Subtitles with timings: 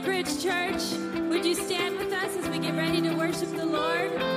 [0.00, 0.92] Woodbridge Church,
[1.28, 4.29] would you stand with us as we get ready to worship the Lord?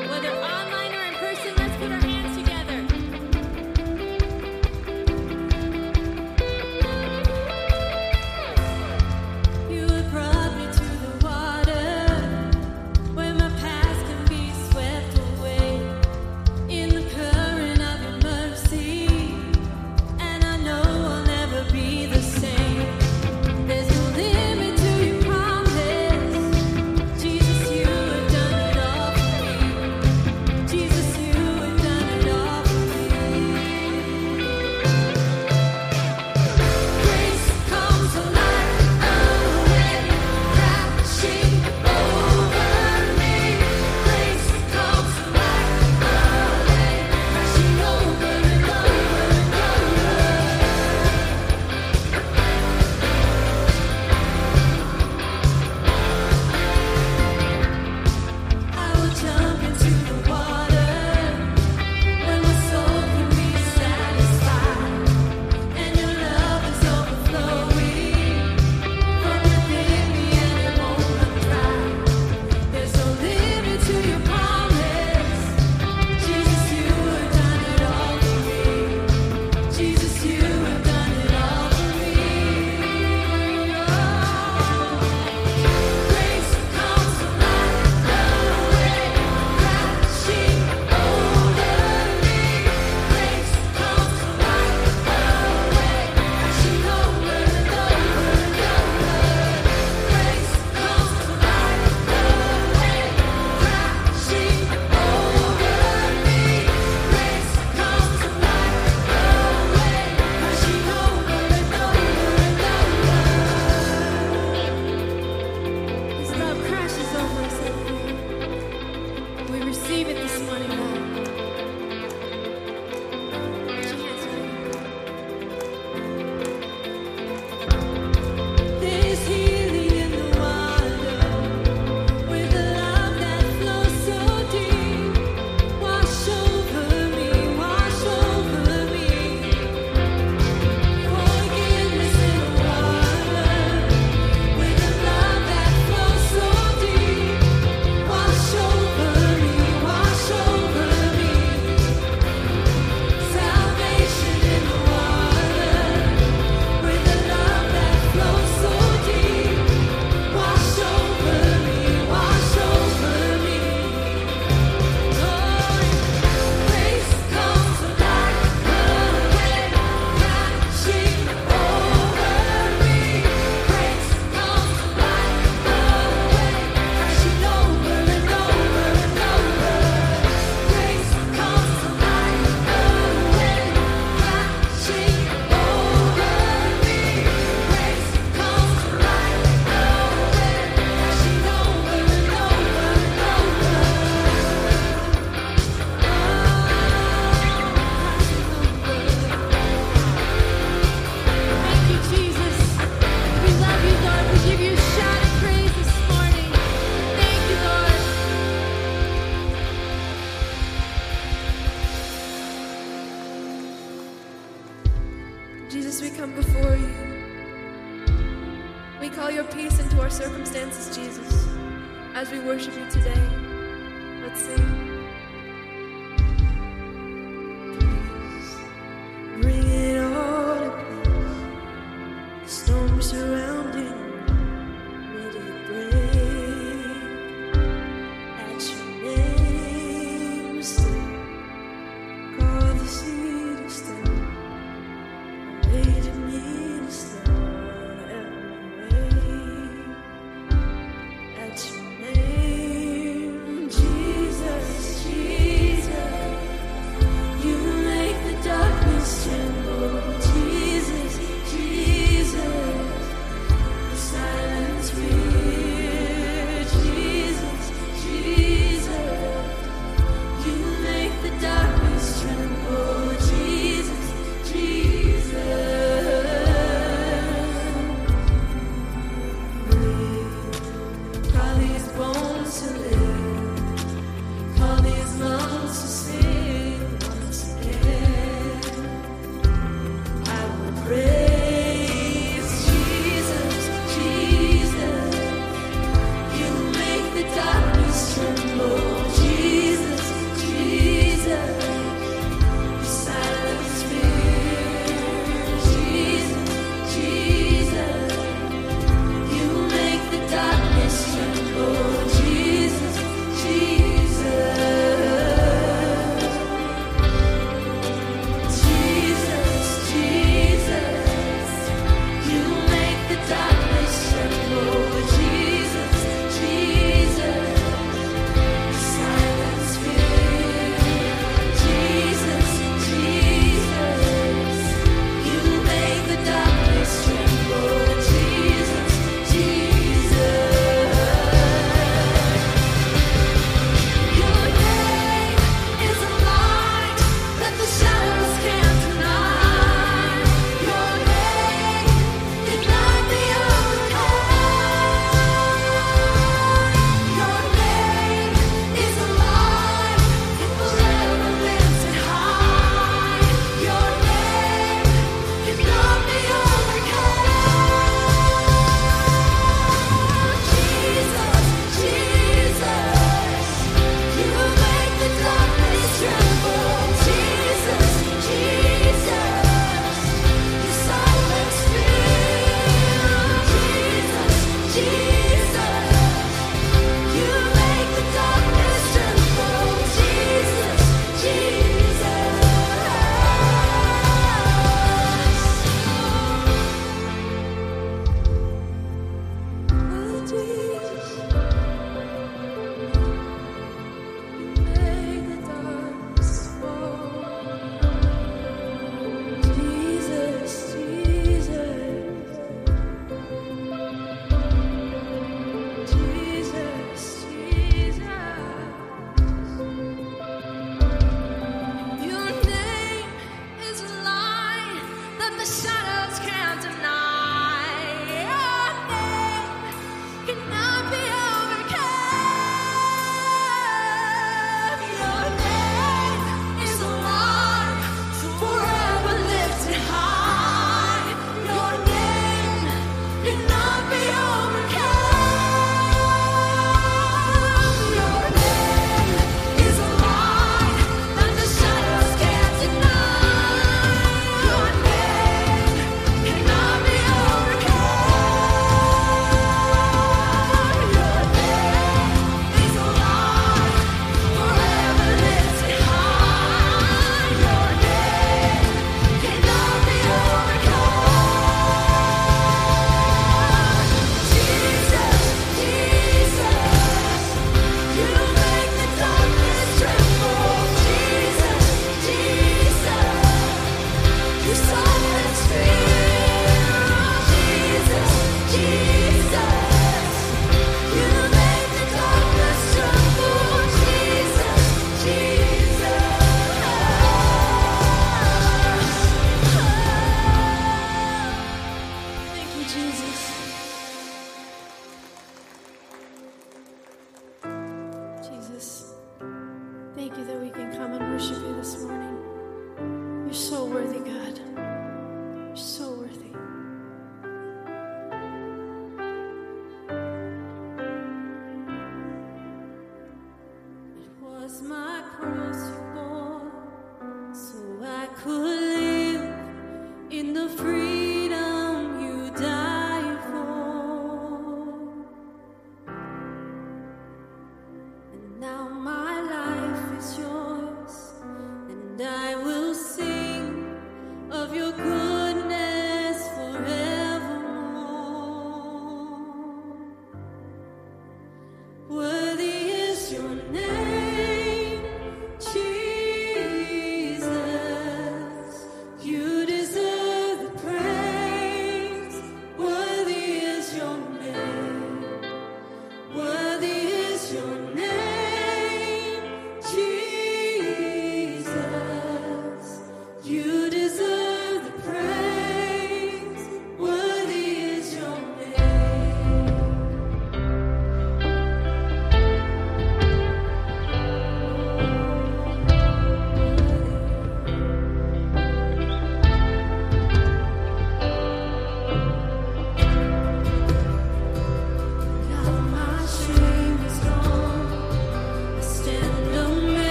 [538.44, 539.03] Now my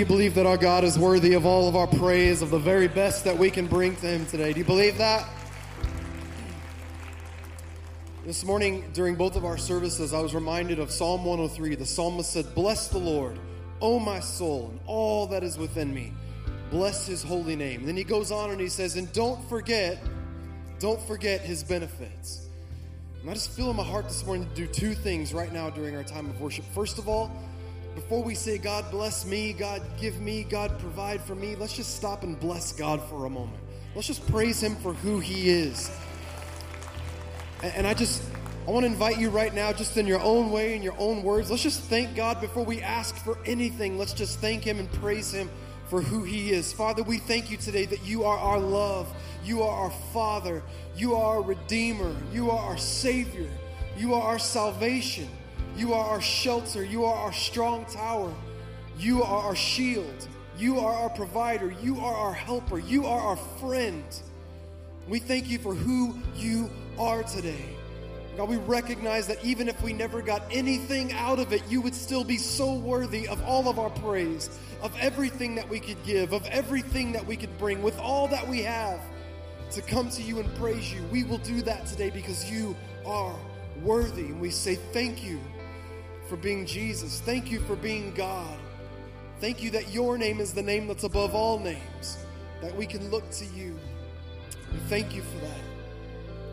[0.00, 2.88] you believe that our God is worthy of all of our praise, of the very
[2.88, 4.54] best that we can bring to Him today?
[4.54, 5.28] Do you believe that?
[8.24, 11.74] This morning, during both of our services, I was reminded of Psalm 103.
[11.74, 13.38] The psalmist said, Bless the Lord,
[13.82, 16.14] O my soul, and all that is within me.
[16.70, 17.84] Bless His holy name.
[17.84, 20.02] Then he goes on and he says, And don't forget,
[20.78, 22.48] don't forget His benefits.
[23.20, 25.68] And I just feel in my heart this morning to do two things right now
[25.68, 26.64] during our time of worship.
[26.72, 27.30] First of all,
[27.94, 31.96] before we say, God bless me, God give me, God provide for me, let's just
[31.96, 33.62] stop and bless God for a moment.
[33.94, 35.90] Let's just praise Him for who He is.
[37.62, 38.22] And, I just,
[38.66, 41.22] I want to invite you right now, just in your own way, in your own
[41.22, 43.98] words, let's just thank God before we ask for anything.
[43.98, 45.50] Let's just thank Him and praise Him
[45.88, 46.72] for who He is.
[46.72, 49.12] Father, we thank you today that you are our love,
[49.44, 50.62] you are our Father,
[50.96, 53.50] you are our Redeemer, you are our Savior,
[53.98, 55.28] you are our salvation.
[55.76, 56.84] You are our shelter.
[56.84, 58.32] You are our strong tower.
[58.98, 60.28] You are our shield.
[60.58, 61.70] You are our provider.
[61.82, 62.78] You are our helper.
[62.78, 64.04] You are our friend.
[65.08, 67.64] We thank you for who you are today.
[68.36, 71.94] God, we recognize that even if we never got anything out of it, you would
[71.94, 74.50] still be so worthy of all of our praise,
[74.82, 78.46] of everything that we could give, of everything that we could bring, with all that
[78.46, 79.00] we have
[79.72, 81.02] to come to you and praise you.
[81.10, 83.34] We will do that today because you are
[83.82, 84.26] worthy.
[84.26, 85.40] And we say thank you
[86.30, 87.20] for being Jesus.
[87.20, 88.56] Thank you for being God.
[89.40, 92.18] Thank you that your name is the name that's above all names,
[92.62, 93.76] that we can look to you.
[94.72, 95.60] We thank you for that.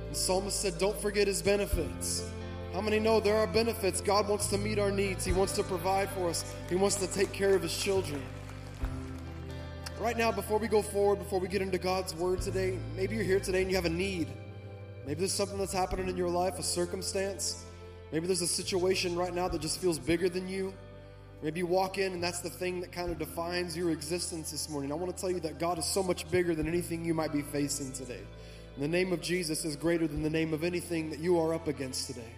[0.10, 2.28] The psalmist said, Don't forget his benefits.
[2.74, 4.02] How many know there are benefits?
[4.02, 7.08] God wants to meet our needs, He wants to provide for us, He wants to
[7.08, 8.22] take care of His children.
[10.00, 13.24] Right now, before we go forward, before we get into God's word today, maybe you're
[13.24, 14.28] here today and you have a need.
[15.06, 17.64] Maybe there's something that's happening in your life, a circumstance.
[18.12, 20.74] Maybe there's a situation right now that just feels bigger than you.
[21.44, 24.70] Maybe you walk in and that's the thing that kind of defines your existence this
[24.70, 24.92] morning.
[24.92, 27.34] I want to tell you that God is so much bigger than anything you might
[27.34, 28.22] be facing today.
[28.76, 31.54] And the name of Jesus is greater than the name of anything that you are
[31.54, 32.32] up against today.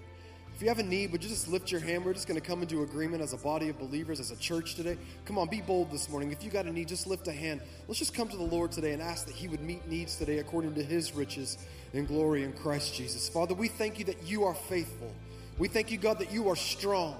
[0.59, 2.03] If you have a need, would you just lift your hand?
[2.03, 4.75] We're just going to come into agreement as a body of believers, as a church
[4.75, 4.97] today.
[5.23, 6.33] Come on, be bold this morning.
[6.33, 7.61] If you got a need, just lift a hand.
[7.87, 10.39] Let's just come to the Lord today and ask that He would meet needs today
[10.39, 11.57] according to His riches
[11.93, 13.29] and glory in Christ Jesus.
[13.29, 15.13] Father, we thank you that you are faithful.
[15.59, 17.19] We thank you, God, that you are strong.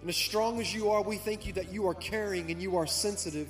[0.00, 2.76] And as strong as you are, we thank you that you are caring and you
[2.76, 3.48] are sensitive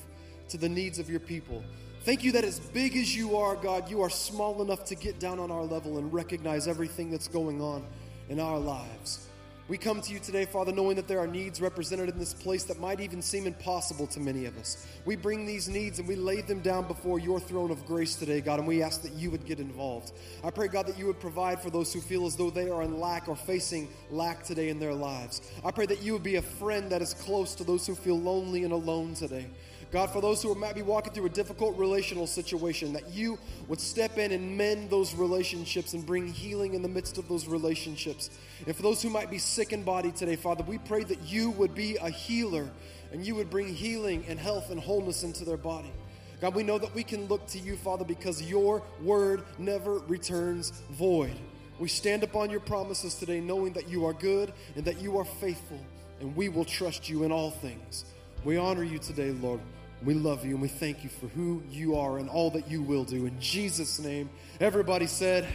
[0.48, 1.62] to the needs of your people.
[2.04, 5.20] Thank you that as big as you are, God, you are small enough to get
[5.20, 7.84] down on our level and recognize everything that's going on
[8.30, 9.28] in our lives.
[9.70, 12.64] We come to you today, Father, knowing that there are needs represented in this place
[12.64, 14.84] that might even seem impossible to many of us.
[15.04, 18.40] We bring these needs and we lay them down before your throne of grace today,
[18.40, 20.10] God, and we ask that you would get involved.
[20.42, 22.82] I pray, God, that you would provide for those who feel as though they are
[22.82, 25.40] in lack or facing lack today in their lives.
[25.64, 28.18] I pray that you would be a friend that is close to those who feel
[28.18, 29.46] lonely and alone today.
[29.92, 33.80] God, for those who might be walking through a difficult relational situation, that you would
[33.80, 38.30] step in and mend those relationships and bring healing in the midst of those relationships.
[38.66, 41.50] And for those who might be sick in body today, Father, we pray that you
[41.52, 42.68] would be a healer
[43.12, 45.92] and you would bring healing and health and wholeness into their body.
[46.40, 50.70] God, we know that we can look to you, Father, because your word never returns
[50.90, 51.34] void.
[51.78, 55.24] We stand upon your promises today, knowing that you are good and that you are
[55.24, 55.80] faithful,
[56.20, 58.04] and we will trust you in all things.
[58.44, 59.60] We honor you today, Lord.
[60.02, 62.80] We love you and we thank you for who you are and all that you
[62.80, 63.26] will do.
[63.26, 65.46] In Jesus' name, everybody said,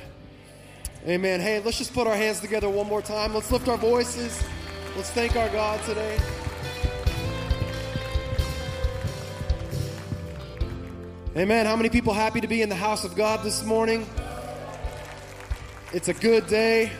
[1.07, 1.39] Amen.
[1.39, 3.33] Hey, let's just put our hands together one more time.
[3.33, 4.43] Let's lift our voices.
[4.95, 6.17] Let's thank our God today.
[11.37, 11.65] Amen.
[11.65, 14.07] How many people happy to be in the house of God this morning?
[15.93, 16.91] It's a good day.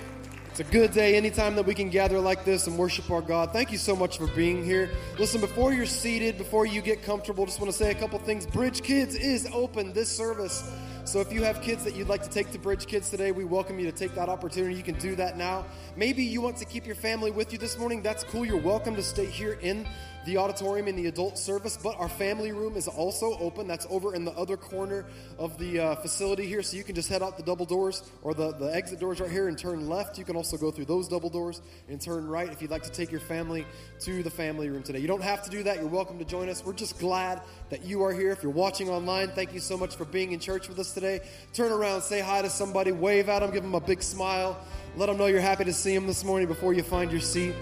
[0.50, 3.52] It's a good day anytime that we can gather like this and worship our God.
[3.52, 4.92] Thank you so much for being here.
[5.20, 8.46] Listen, before you're seated, before you get comfortable, just want to say a couple things.
[8.46, 10.70] Bridge Kids is open this service.
[11.16, 13.46] So if you have kids that you'd like to take to Bridge Kids today, we
[13.46, 14.76] welcome you to take that opportunity.
[14.76, 15.64] You can do that now.
[15.96, 18.02] Maybe you want to keep your family with you this morning.
[18.02, 18.44] That's cool.
[18.44, 19.88] You're welcome to stay here in
[20.26, 23.68] the auditorium in the adult service, but our family room is also open.
[23.68, 25.06] That's over in the other corner
[25.38, 26.64] of the uh, facility here.
[26.64, 29.30] So you can just head out the double doors or the, the exit doors right
[29.30, 30.18] here and turn left.
[30.18, 32.92] You can also go through those double doors and turn right if you'd like to
[32.92, 33.66] take your family
[34.02, 35.00] to the family room today.
[35.00, 35.78] You don't have to do that.
[35.78, 36.66] You're welcome to join us.
[36.66, 38.32] We're just glad that you are here.
[38.32, 41.22] If you're watching online, thank you so much for being in church with us today.
[41.54, 44.58] Turn around, say hi to somebody, wave at them, give them a big smile.
[44.98, 47.54] Let them know you're happy to see them this morning before you find your seat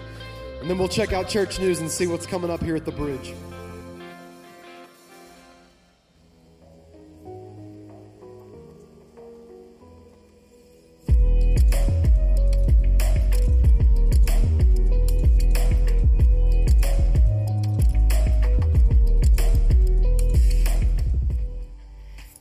[0.64, 2.90] and then we'll check out church news and see what's coming up here at the
[2.90, 3.34] bridge.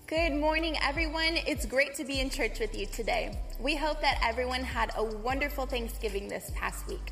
[0.07, 1.35] Good morning, everyone.
[1.45, 3.37] It's great to be in church with you today.
[3.59, 7.11] We hope that everyone had a wonderful Thanksgiving this past week.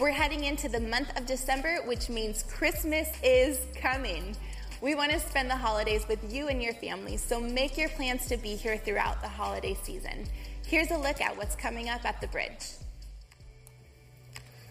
[0.00, 4.36] We're heading into the month of December, which means Christmas is coming.
[4.80, 8.26] We want to spend the holidays with you and your family, so make your plans
[8.26, 10.26] to be here throughout the holiday season.
[10.66, 12.72] Here's a look at what's coming up at the bridge.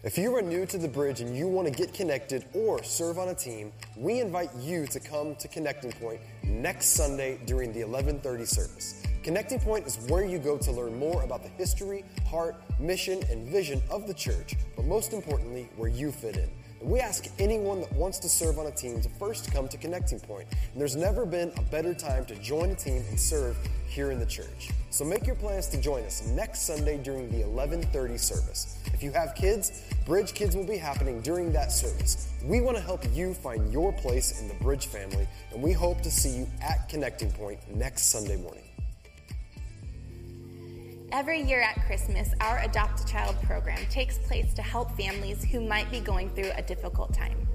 [0.04, 3.18] If you are new to the bridge and you want to get connected or serve
[3.18, 7.80] on a team, we invite you to come to Connecting Point next Sunday during the
[7.80, 9.02] 11:30 service.
[9.24, 13.48] Connecting Point is where you go to learn more about the history, heart, mission, and
[13.48, 16.50] vision of the church, but most importantly, where you fit in.
[16.82, 20.20] We ask anyone that wants to serve on a team to first come to Connecting
[20.20, 20.50] Point.
[20.74, 23.56] And there's never been a better time to join a team and serve
[23.88, 24.72] here in the church.
[24.90, 28.78] So make your plans to join us next Sunday during the 11:30 service.
[28.94, 32.28] If you have kids, Bridge Kids will be happening during that service.
[32.44, 36.02] We want to help you find your place in the Bridge family, and we hope
[36.02, 38.73] to see you at Connecting Point next Sunday morning.
[41.14, 45.62] Every year at Christmas, our Adopt a Child program takes place to help families who
[45.62, 47.48] might be going through a difficult time.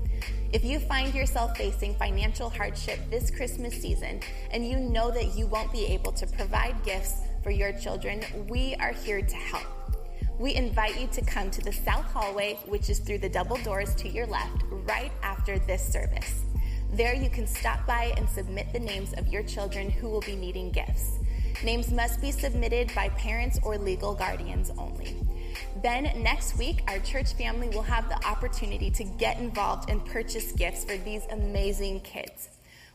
[0.53, 4.21] If you find yourself facing financial hardship this Christmas season
[4.53, 8.77] and you know that you won't be able to provide gifts for your children, we
[8.77, 9.67] are here to help.
[10.39, 13.93] We invite you to come to the South Hallway, which is through the double doors
[13.97, 16.45] to your left, right after this service.
[16.93, 20.37] There you can stop by and submit the names of your children who will be
[20.37, 21.18] needing gifts.
[21.65, 25.17] Names must be submitted by parents or legal guardians only.
[25.83, 30.53] Then next week, our church family will have the opportunity to get involved and purchase
[30.53, 32.49] gifts for these amazing kids.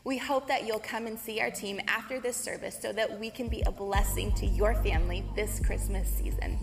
[0.04, 3.30] We hope that you'll come and see our team after this service so that we
[3.30, 6.58] can be a blessing to your family this Christmas season.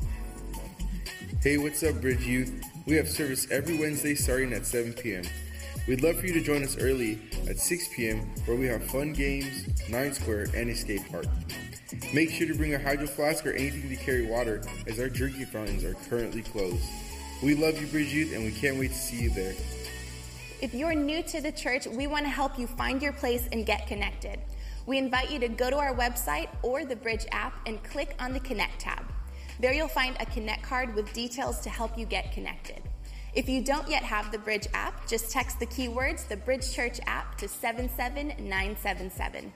[1.41, 2.63] Hey, what's up, Bridge Youth?
[2.87, 5.23] We have service every Wednesday starting at 7 p.m.
[5.87, 8.19] We'd love for you to join us early at 6 p.m.
[8.45, 11.25] where we have fun games, Nine Square, and a skate park.
[12.13, 15.47] Make sure to bring a hydro flask or anything to carry water as our drinking
[15.47, 16.83] fountains are currently closed.
[17.43, 19.53] We love you, Bridge Youth, and we can't wait to see you there.
[20.61, 23.65] If you're new to the church, we want to help you find your place and
[23.65, 24.39] get connected.
[24.85, 28.33] We invite you to go to our website or the Bridge app and click on
[28.33, 29.03] the Connect tab.
[29.59, 32.81] There you'll find a Connect card with details to help you get connected.
[33.33, 36.99] If you don't yet have the Bridge app, just text the keywords the Bridge Church
[37.05, 39.51] app to 77977.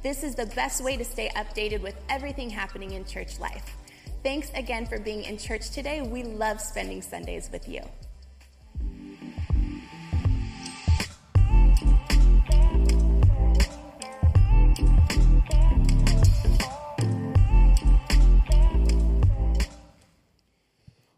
[0.00, 3.76] This is the best way to stay updated with everything happening in church life.
[4.22, 6.02] Thanks again for being in church today.
[6.02, 7.80] We love spending Sundays with you.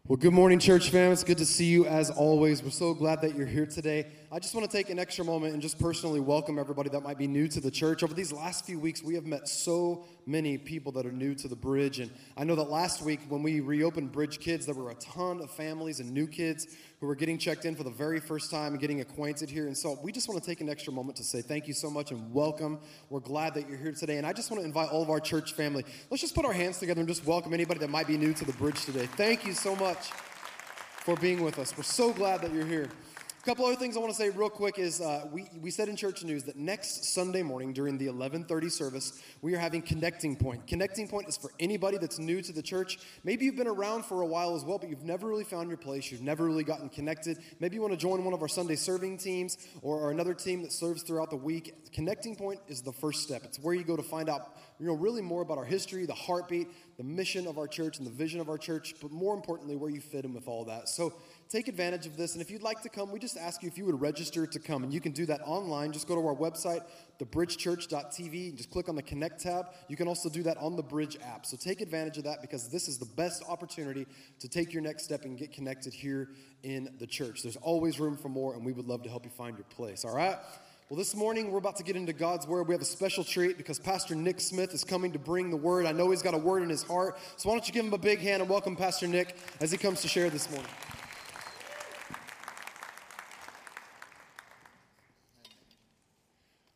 [0.07, 1.11] Well, good morning, church fam.
[1.11, 2.63] It's good to see you as always.
[2.63, 4.07] We're so glad that you're here today.
[4.33, 7.17] I just want to take an extra moment and just personally welcome everybody that might
[7.17, 8.01] be new to the church.
[8.01, 11.49] Over these last few weeks, we have met so many people that are new to
[11.49, 11.99] the bridge.
[11.99, 15.41] And I know that last week, when we reopened Bridge Kids, there were a ton
[15.41, 16.65] of families and new kids
[17.01, 19.67] who were getting checked in for the very first time and getting acquainted here.
[19.67, 21.89] And so we just want to take an extra moment to say thank you so
[21.89, 22.79] much and welcome.
[23.09, 24.15] We're glad that you're here today.
[24.15, 25.83] And I just want to invite all of our church family.
[26.09, 28.45] Let's just put our hands together and just welcome anybody that might be new to
[28.45, 29.07] the bridge today.
[29.07, 30.09] Thank you so much
[31.01, 31.75] for being with us.
[31.75, 32.87] We're so glad that you're here.
[33.41, 35.89] A couple other things I want to say real quick is uh, we, we said
[35.89, 40.35] in church news that next Sunday morning during the 1130 service, we are having Connecting
[40.35, 40.67] Point.
[40.67, 42.99] Connecting Point is for anybody that's new to the church.
[43.23, 45.79] Maybe you've been around for a while as well, but you've never really found your
[45.79, 46.11] place.
[46.11, 47.39] You've never really gotten connected.
[47.59, 50.61] Maybe you want to join one of our Sunday serving teams or, or another team
[50.61, 51.91] that serves throughout the week.
[51.93, 53.43] Connecting Point is the first step.
[53.43, 56.13] It's where you go to find out you know, really more about our history, the
[56.13, 59.75] heartbeat, the mission of our church, and the vision of our church, but more importantly,
[59.75, 60.89] where you fit in with all that.
[60.89, 61.13] So
[61.51, 62.33] take advantage of this.
[62.33, 64.59] And if you'd like to come, we just ask you if you would register to
[64.59, 64.83] come.
[64.83, 65.91] And you can do that online.
[65.91, 66.81] Just go to our website,
[67.19, 69.65] thebridgechurch.tv, and just click on the Connect tab.
[69.89, 71.45] You can also do that on the Bridge app.
[71.45, 74.07] So take advantage of that because this is the best opportunity
[74.39, 76.29] to take your next step and get connected here
[76.63, 77.43] in the church.
[77.43, 80.05] There's always room for more, and we would love to help you find your place.
[80.05, 80.37] All right?
[80.87, 82.67] Well, this morning we're about to get into God's Word.
[82.67, 85.85] We have a special treat because Pastor Nick Smith is coming to bring the Word.
[85.85, 87.17] I know he's got a word in his heart.
[87.37, 89.77] So why don't you give him a big hand and welcome Pastor Nick as he
[89.77, 90.69] comes to share this morning.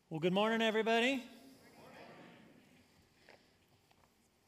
[0.08, 1.20] Well, good morning, everybody.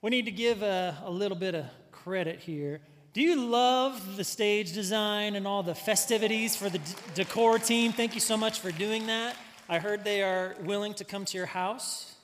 [0.00, 2.80] We need to give a, a, little bit of credit here.
[3.12, 6.84] Do you love the stage design and all the festivities for the d-
[7.16, 7.90] decor team?
[7.90, 9.34] Thank you so much for doing that.
[9.68, 12.14] I heard they are willing to come to your house.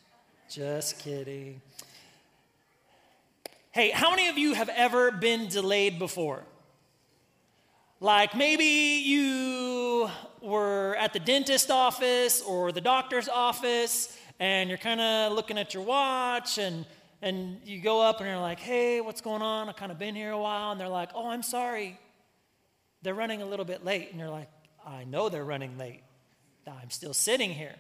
[0.49, 1.61] Just kidding.
[3.73, 6.45] Hey, how many of you have ever been delayed before?
[8.05, 10.11] Like maybe you
[10.43, 15.73] were at the dentist office or the doctor's office and you're kind of looking at
[15.73, 16.85] your watch and
[17.23, 19.71] and you go up and you're like, hey, what's going on?
[19.71, 20.73] I've kind of been here a while.
[20.73, 21.99] And they're like, oh, I'm sorry.
[23.01, 24.11] They're running a little bit late.
[24.11, 24.51] And you're like,
[24.87, 26.03] I know they're running late.
[26.67, 27.77] I'm still sitting here.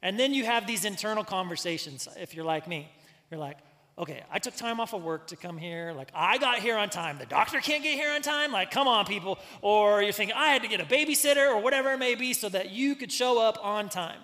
[0.00, 2.88] And then you have these internal conversations, if you're like me.
[3.32, 3.58] You're like,
[3.98, 5.92] okay, I took time off of work to come here.
[5.92, 7.18] Like, I got here on time.
[7.18, 8.52] The doctor can't get here on time.
[8.52, 9.38] Like, come on, people.
[9.62, 12.48] Or you're thinking, I had to get a babysitter or whatever it may be so
[12.48, 14.20] that you could show up on time.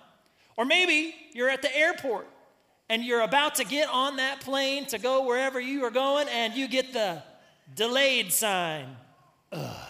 [0.56, 2.28] Or maybe you're at the airport
[2.88, 6.54] and you're about to get on that plane to go wherever you are going and
[6.54, 7.22] you get the
[7.74, 8.96] delayed sign.
[9.52, 9.86] Ugh.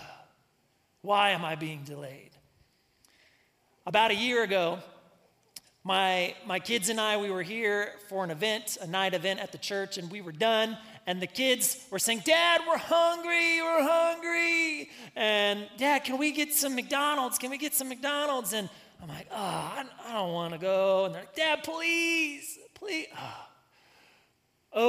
[1.03, 2.31] Why am I being delayed?
[3.87, 4.81] About a year ago,
[5.83, 9.51] my, my kids and I, we were here for an event, a night event at
[9.51, 10.77] the church, and we were done.
[11.07, 14.91] And the kids were saying, Dad, we're hungry, we're hungry.
[15.17, 17.39] And Dad, can we get some McDonald's?
[17.39, 18.53] Can we get some McDonald's?
[18.53, 18.69] And
[19.03, 21.07] I'm like, oh, I, I don't want to go.
[21.07, 23.07] And they're like, Dad, please, please.
[23.19, 23.47] Oh.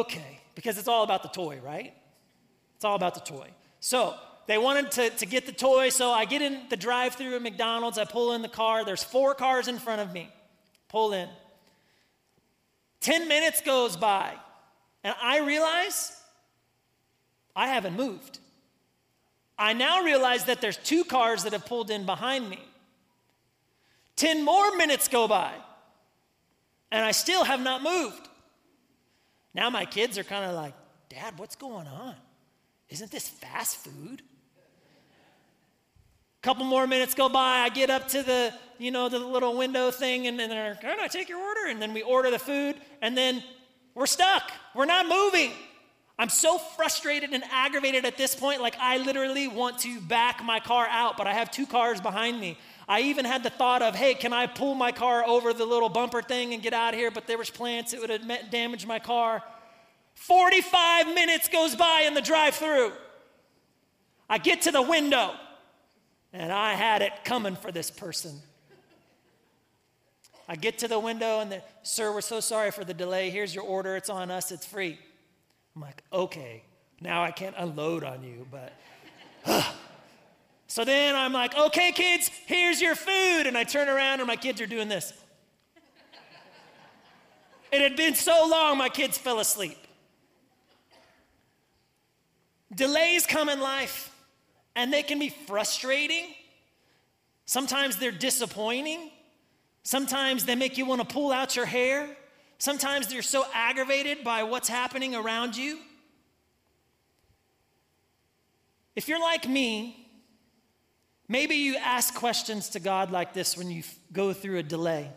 [0.01, 1.93] Okay, because it's all about the toy, right?
[2.75, 3.47] It's all about the toy.
[3.80, 7.36] So they wanted to, to get the toy, so I get in the drive through
[7.36, 7.97] at McDonald's.
[7.97, 8.84] I pull in the car.
[8.84, 10.30] There's four cars in front of me.
[10.91, 11.30] Pull in.
[12.99, 14.34] 10 minutes goes by,
[15.06, 16.21] and I realize
[17.56, 18.39] I haven't moved.
[19.58, 22.60] I now realize that there's two cars that have pulled in behind me.
[24.17, 25.54] 10 more minutes go by,
[26.91, 28.27] and I still have not moved.
[29.54, 30.73] Now my kids are kind of like,
[31.08, 32.15] Dad, what's going on?
[32.89, 34.21] Isn't this fast food?
[36.41, 38.51] Couple more minutes go by i get up to the
[38.82, 41.67] you know the little window thing and then they're can i take your order?
[41.67, 43.43] And then we order the food and then
[43.93, 44.51] we're stuck.
[44.73, 45.51] We're not moving.
[46.17, 50.60] I'm so frustrated and aggravated at this point like i literally want to back my
[50.60, 52.58] car out but i have two cars behind me.
[52.88, 55.89] I even had the thought of hey can i pull my car over the little
[55.89, 57.12] bumper thing and get out of here?
[57.12, 59.43] But there was plants it would have damaged my car.
[60.15, 62.91] 45 minutes goes by in the drive through
[64.27, 65.36] i get to the window
[66.34, 68.41] and I had it coming for this person.
[70.48, 73.30] I get to the window and the, sir, we're so sorry for the delay.
[73.30, 73.96] Here's your order.
[73.96, 74.52] It's on us.
[74.52, 75.00] It's free.
[75.76, 76.63] I'm like, okay,
[77.00, 79.72] now I can't unload on you, but.
[80.67, 83.48] so then I'm like, okay, kids, here's your food.
[83.48, 85.13] And I turn around and my kids are doing this.
[87.72, 89.78] it had been so long, my kids fell asleep.
[92.74, 94.11] Delays come in life
[94.75, 96.25] and they can be frustrating.
[97.45, 99.12] Sometimes they're disappointing.
[99.84, 102.07] Sometimes they make you want to pull out your hair.
[102.57, 105.79] Sometimes you're so aggravated by what's happening around you.
[108.95, 110.07] If you're like me,
[111.27, 115.10] maybe you ask questions to God like this when you go through a delay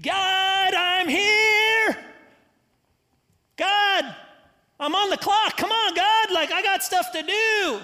[0.00, 1.96] God, I'm here.
[3.56, 4.16] God,
[4.78, 5.56] I'm on the clock.
[5.56, 6.30] Come on, God.
[6.30, 7.80] Like, I got stuff to do.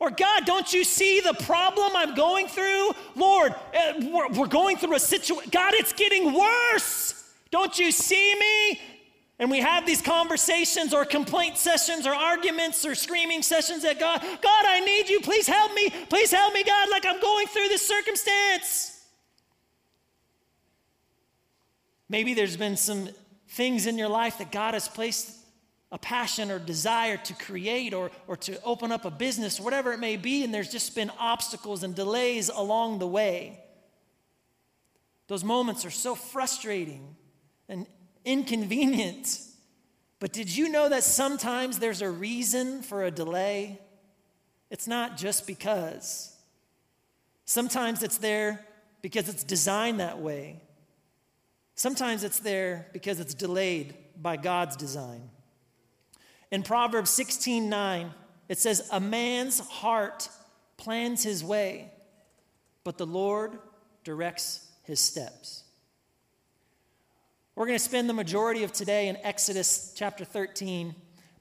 [0.00, 2.92] Or, God, don't you see the problem I'm going through?
[3.14, 5.50] Lord, uh, we're, we're going through a situation.
[5.52, 7.22] God, it's getting worse.
[7.50, 8.80] Don't you see me?
[9.38, 14.20] And we have these conversations or complaint sessions or arguments or screaming sessions at God.
[14.20, 15.20] God, I need you.
[15.20, 15.90] Please help me.
[16.08, 19.02] Please help me, God, like I'm going through this circumstance.
[22.08, 23.10] Maybe there's been some
[23.48, 25.39] things in your life that God has placed
[25.92, 29.98] a passion or desire to create or, or to open up a business, whatever it
[29.98, 33.58] may be, and there's just been obstacles and delays along the way.
[35.26, 37.16] Those moments are so frustrating
[37.68, 37.86] and
[38.24, 39.40] inconvenient.
[40.20, 43.80] But did you know that sometimes there's a reason for a delay?
[44.70, 46.36] It's not just because.
[47.44, 48.64] Sometimes it's there
[49.02, 50.60] because it's designed that way.
[51.74, 55.30] Sometimes it's there because it's delayed by God's design.
[56.50, 58.10] In Proverbs 16 9,
[58.48, 60.28] it says, A man's heart
[60.76, 61.90] plans his way,
[62.82, 63.58] but the Lord
[64.02, 65.62] directs his steps.
[67.54, 70.94] We're going to spend the majority of today in Exodus chapter 13,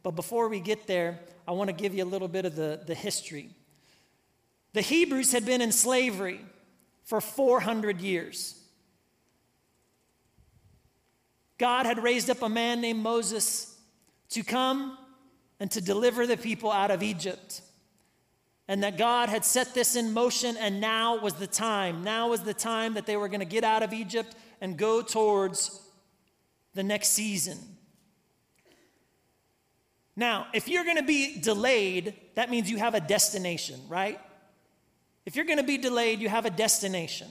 [0.04, 2.82] but before we get there, I want to give you a little bit of the,
[2.86, 3.50] the history.
[4.74, 6.42] The Hebrews had been in slavery
[7.06, 8.56] for 400 years.
[11.58, 13.76] God had raised up a man named Moses
[14.30, 14.99] to come
[15.60, 17.62] and to deliver the people out of Egypt.
[18.68, 22.04] And that God had set this in motion, and now was the time.
[22.04, 25.02] Now was the time that they were going to get out of Egypt and go
[25.02, 25.82] towards
[26.76, 27.58] the next season.
[30.16, 34.20] Now, if you're going to be delayed, that means you have a destination, right?
[35.26, 37.28] If you're going to be delayed, you have a destination.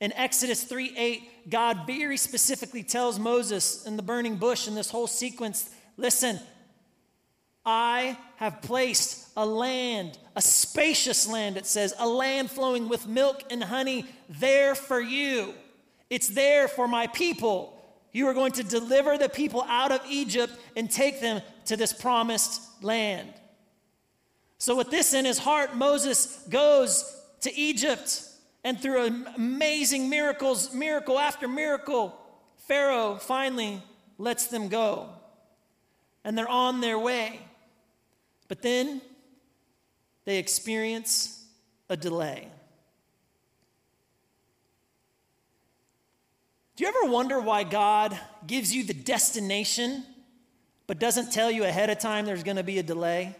[0.00, 4.90] In Exodus 3 8, God very specifically tells Moses in the burning bush in this
[4.90, 6.40] whole sequence listen,
[7.64, 13.44] I have placed a land, a spacious land, it says, a land flowing with milk
[13.50, 15.54] and honey there for you.
[16.10, 17.78] It's there for my people.
[18.12, 21.92] You are going to deliver the people out of Egypt and take them to this
[21.92, 23.32] promised land.
[24.58, 27.04] So, with this in his heart, Moses goes
[27.40, 28.22] to Egypt,
[28.62, 32.16] and through amazing miracles, miracle after miracle,
[32.68, 33.82] Pharaoh finally
[34.18, 35.08] lets them go.
[36.24, 37.40] And they're on their way.
[38.52, 39.00] But then
[40.26, 41.42] they experience
[41.88, 42.48] a delay.
[46.76, 48.14] Do you ever wonder why God
[48.46, 50.04] gives you the destination
[50.86, 53.34] but doesn't tell you ahead of time there's going to be a delay?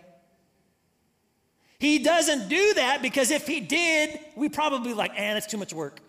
[1.79, 5.75] He doesn't do that because if he did, we probably like, and it's too much
[5.75, 6.01] work.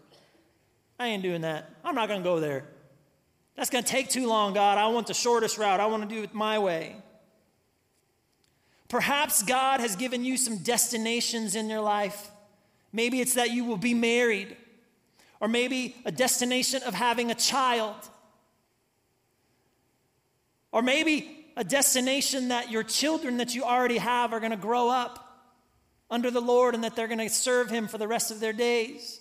[0.97, 1.69] I ain't doing that.
[1.83, 2.63] I'm not going to go there.
[3.57, 4.77] That's going to take too long, God.
[4.77, 5.81] I want the shortest route.
[5.81, 6.95] I want to do it my way.
[8.93, 12.29] Perhaps God has given you some destinations in your life.
[12.91, 14.55] Maybe it's that you will be married,
[15.39, 17.95] or maybe a destination of having a child,
[20.71, 24.89] or maybe a destination that your children that you already have are going to grow
[24.89, 25.41] up
[26.11, 28.53] under the Lord and that they're going to serve Him for the rest of their
[28.53, 29.19] days.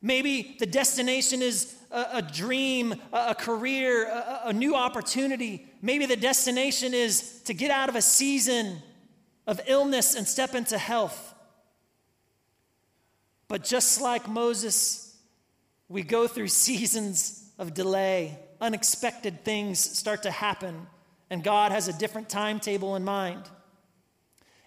[0.00, 5.64] Maybe the destination is a, a dream, a, a career, a, a new opportunity.
[5.80, 8.82] Maybe the destination is to get out of a season
[9.46, 11.34] of illness and step into health.
[13.46, 15.16] But just like Moses,
[15.88, 18.38] we go through seasons of delay.
[18.60, 20.86] Unexpected things start to happen,
[21.30, 23.42] and God has a different timetable in mind.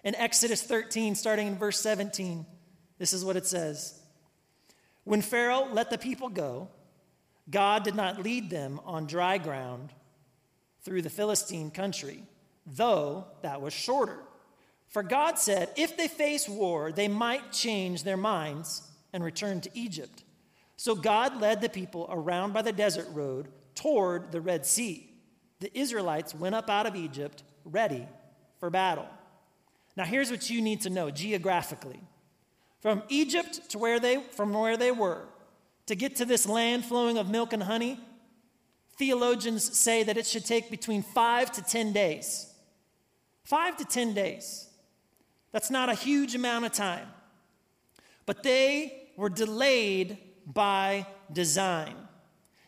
[0.04, 2.46] In Exodus 13, starting in verse 17,
[2.98, 4.00] this is what it says.
[5.04, 6.68] When Pharaoh let the people go,
[7.50, 9.92] God did not lead them on dry ground
[10.82, 12.22] through the Philistine country,
[12.66, 14.20] though that was shorter.
[14.88, 18.82] For God said, if they face war, they might change their minds
[19.12, 20.24] and return to Egypt.
[20.76, 25.10] So God led the people around by the desert road toward the Red Sea.
[25.60, 28.06] The Israelites went up out of Egypt ready
[28.58, 29.08] for battle.
[29.96, 32.00] Now, here's what you need to know geographically.
[32.80, 35.24] From Egypt to where they, from where they were,
[35.88, 38.00] to get to this land flowing of milk and honey,
[38.96, 42.52] theologians say that it should take between five to 10 days.
[43.44, 44.68] Five to 10 days.
[45.52, 47.06] That's not a huge amount of time.
[48.26, 51.94] But they were delayed by design.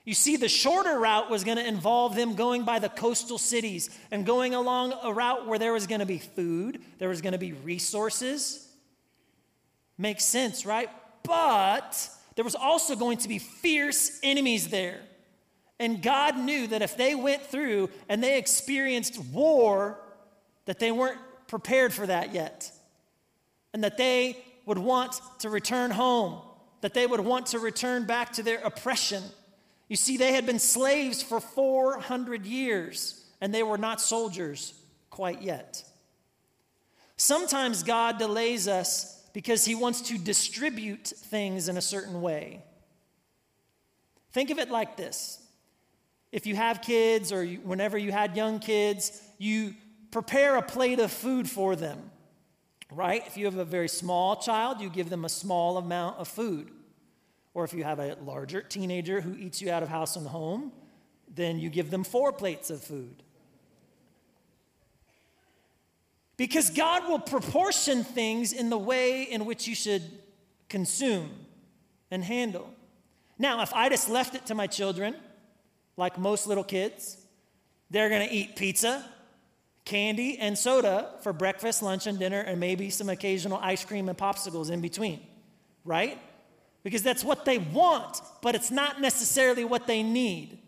[0.05, 3.91] You see, the shorter route was going to involve them going by the coastal cities
[4.11, 7.33] and going along a route where there was going to be food, there was going
[7.33, 8.67] to be resources,
[10.01, 10.89] Makes sense, right?
[11.25, 12.09] But
[12.41, 14.99] there was also going to be fierce enemies there.
[15.79, 20.01] And God knew that if they went through and they experienced war,
[20.65, 22.73] that they weren't prepared for that yet.
[23.75, 26.41] And that they would want to return home,
[26.81, 29.23] that they would want to return back to their oppression.
[29.91, 34.73] You see, they had been slaves for 400 years, and they were not soldiers
[35.11, 35.85] quite yet.
[37.19, 42.63] Sometimes God delays us because he wants to distribute things in a certain way.
[44.33, 45.41] Think of it like this
[46.33, 49.75] if you have kids or you, whenever you had young kids, you
[50.11, 52.11] prepare a plate of food for them,
[52.93, 53.27] right?
[53.27, 56.71] If you have a very small child, you give them a small amount of food.
[57.53, 60.73] Or if you have a larger teenager who eats you out of house and home,
[61.29, 63.23] then you give them four plates of food.
[66.41, 70.03] Because God will proportion things in the way in which you should
[70.71, 71.29] consume
[72.11, 72.73] and handle.
[73.39, 75.17] Now, if I just left it to my children,
[75.99, 77.19] like most little kids,
[77.91, 79.05] they're going to eat pizza,
[79.85, 84.17] candy, and soda for breakfast, lunch, and dinner, and maybe some occasional ice cream and
[84.17, 85.21] popsicles in between,
[85.85, 86.19] right?
[86.85, 90.59] Because that's what they want, but it's not necessarily what they need.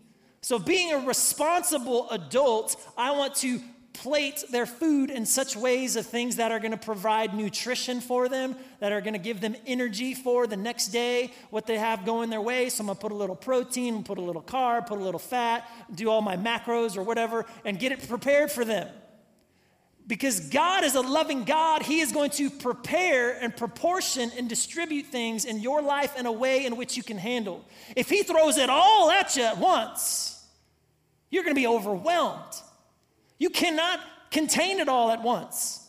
[0.41, 3.59] So, being a responsible adult, I want to
[4.03, 8.27] plate their food in such ways of things that are going to provide nutrition for
[8.27, 12.05] them, that are going to give them energy for the next day, what they have
[12.05, 12.67] going their way.
[12.67, 15.21] So I'm going to put a little protein, put a little carb, put a little
[15.21, 15.65] fat,
[15.95, 18.89] do all my macros or whatever, and get it prepared for them.
[20.05, 25.05] Because God is a loving God, He is going to prepare and proportion and distribute
[25.05, 27.63] things in your life in a way in which you can handle.
[27.95, 30.43] If He throws it all at you at once,
[31.29, 32.53] you're going to be overwhelmed.
[33.37, 33.99] You cannot
[34.31, 35.87] contain it all at once.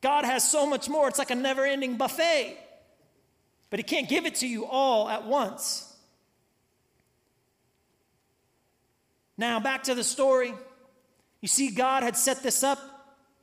[0.00, 1.08] God has so much more.
[1.08, 2.58] It's like a never ending buffet.
[3.68, 5.86] But He can't give it to you all at once.
[9.36, 10.52] Now, back to the story.
[11.40, 12.78] You see, God had set this up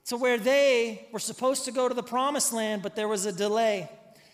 [0.06, 3.32] to where they were supposed to go to the promised land, but there was a
[3.32, 3.90] delay.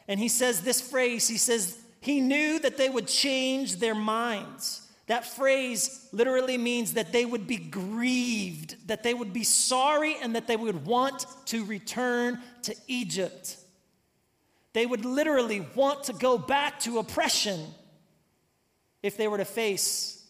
[0.07, 4.82] And he says this phrase He says, He knew that they would change their minds.
[5.07, 10.35] That phrase literally means that they would be grieved, that they would be sorry, and
[10.35, 13.57] that they would want to return to Egypt.
[14.71, 17.65] They would literally want to go back to oppression
[19.01, 20.25] if they were to face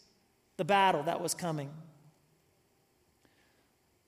[0.58, 1.70] the battle that was coming.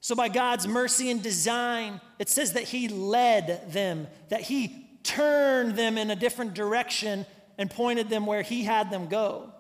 [0.02, 5.76] So, by God's mercy and design, it says that He led them, that He turned
[5.76, 7.26] them in a different direction
[7.58, 9.52] and pointed them where He had them go.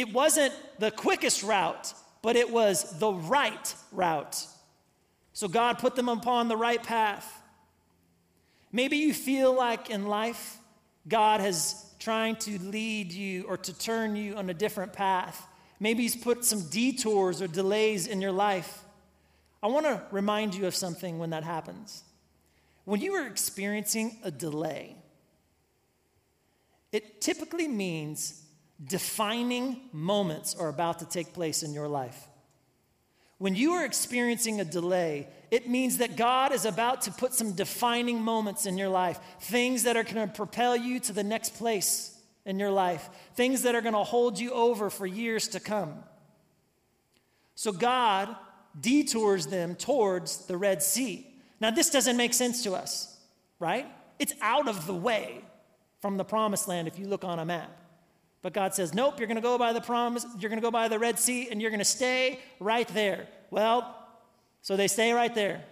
[0.00, 1.92] It wasn't the quickest route,
[2.22, 4.46] but it was the right route.
[5.34, 7.30] So, God put them upon the right path.
[8.72, 10.56] Maybe you feel like in life,
[11.06, 15.46] God has trying to lead you or to turn you on a different path.
[15.78, 18.82] Maybe He's put some detours or delays in your life.
[19.62, 22.04] I want to remind you of something when that happens.
[22.86, 24.96] When you are experiencing a delay,
[26.90, 28.39] it typically means
[28.84, 32.28] defining moments are about to take place in your life.
[33.38, 37.52] When you are experiencing a delay, it means that God is about to put some
[37.52, 41.54] defining moments in your life, things that are going to propel you to the next
[41.54, 45.60] place in your life, things that are going to hold you over for years to
[45.60, 45.94] come.
[47.54, 48.34] So God
[48.78, 51.26] detours them towards the Red Sea.
[51.60, 53.18] Now, this doesn't make sense to us,
[53.58, 53.86] right?
[54.18, 55.42] It's out of the way
[56.00, 57.79] from the promised land if you look on a map.
[58.42, 60.70] But God says, nope, you're going to go by the promise, you're going to go
[60.70, 63.28] by the Red Sea, and you're going to stay right there.
[63.50, 63.96] Well,
[64.62, 65.62] so they stay right there.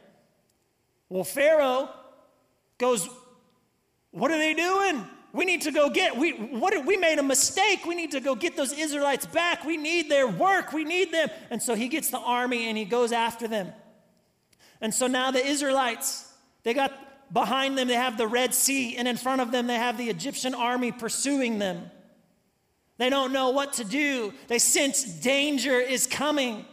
[1.08, 1.88] Well, Pharaoh
[2.76, 3.08] goes,
[4.10, 5.04] What are they doing?
[5.32, 7.84] We need to go get, we, what, we made a mistake.
[7.86, 9.64] We need to go get those Israelites back.
[9.64, 10.72] We need their work.
[10.72, 11.28] We need them.
[11.50, 13.72] And so he gets the army and he goes after them.
[14.80, 16.92] And so now the Israelites, they got
[17.32, 20.08] behind them, they have the Red Sea, and in front of them, they have the
[20.08, 21.90] Egyptian army pursuing them.
[22.98, 24.34] They don't know what to do.
[24.48, 26.64] They sense danger is coming.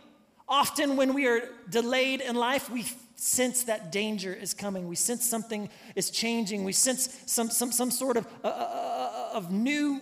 [0.50, 4.88] Often, when we are delayed in life, we sense that danger is coming.
[4.88, 6.64] We sense something is changing.
[6.64, 10.02] We sense some, some, some sort of, uh, uh, uh, of new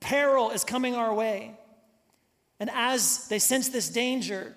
[0.00, 1.54] peril is coming our way.
[2.60, 4.54] And as they sense this danger,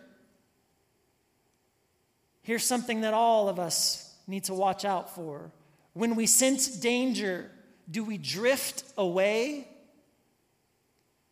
[2.43, 5.51] here's something that all of us need to watch out for.
[5.93, 7.49] When we sense danger,
[7.89, 9.67] do we drift away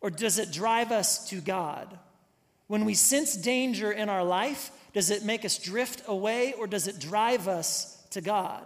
[0.06, 1.98] or does it drive us to God?
[2.68, 6.86] When we sense danger in our life, does it make us drift away or does
[6.86, 8.64] it drive us to God?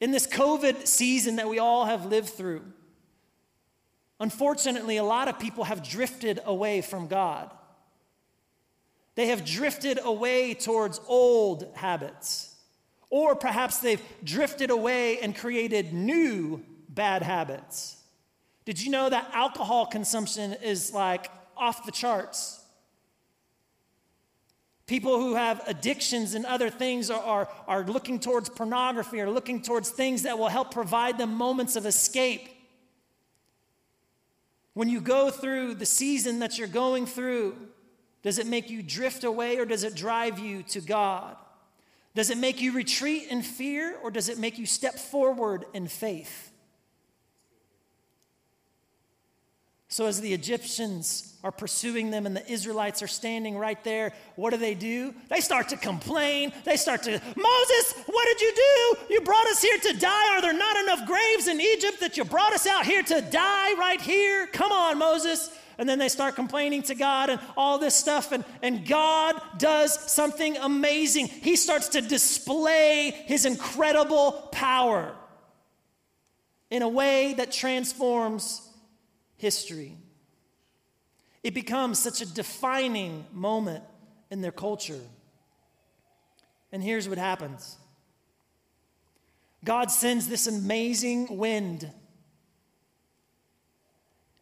[0.00, 2.62] In this COVID season that we all have lived through,
[4.20, 7.50] unfortunately, a lot of people have drifted away from God.
[9.16, 12.54] They have drifted away towards old habits.
[13.10, 17.96] Or perhaps they've drifted away and created new bad habits.
[18.70, 22.64] Did you know that alcohol consumption is like off the charts?
[24.86, 29.60] People who have addictions and other things are, are, are looking towards pornography or looking
[29.60, 32.48] towards things that will help provide them moments of escape.
[34.74, 37.56] When you go through the season that you're going through,
[38.22, 41.34] does it make you drift away or does it drive you to God?
[42.14, 45.88] Does it make you retreat in fear or does it make you step forward in
[45.88, 46.49] faith?
[49.92, 54.50] So, as the Egyptians are pursuing them and the Israelites are standing right there, what
[54.50, 55.12] do they do?
[55.28, 56.52] They start to complain.
[56.64, 59.14] They start to, Moses, what did you do?
[59.14, 60.36] You brought us here to die.
[60.36, 63.74] Are there not enough graves in Egypt that you brought us out here to die
[63.74, 64.46] right here?
[64.52, 65.50] Come on, Moses.
[65.76, 68.30] And then they start complaining to God and all this stuff.
[68.30, 71.26] And, and God does something amazing.
[71.26, 75.16] He starts to display his incredible power
[76.70, 78.69] in a way that transforms
[79.40, 79.96] history.
[81.42, 83.82] It becomes such a defining moment
[84.30, 85.00] in their culture.
[86.72, 87.78] And here's what happens
[89.64, 91.90] God sends this amazing wind.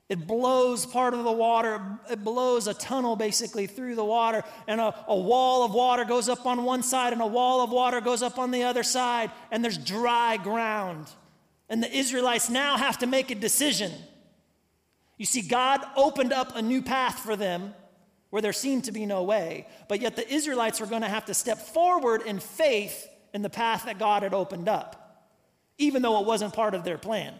[0.08, 4.80] It blows part of the water, it blows a tunnel basically through the water, and
[4.80, 8.00] a, a, wall of water goes up on one side, and a wall of water
[8.00, 11.08] goes up on the other side, and there's dry ground.
[11.68, 13.92] And the Israelites now have to make a decision.
[15.18, 17.74] You see, God opened up a new path for them
[18.30, 21.26] where there seemed to be no way, but yet the Israelites were going to have
[21.26, 25.26] to step forward in faith in the path that God had opened up,
[25.76, 27.34] even though it wasn't part of their plan.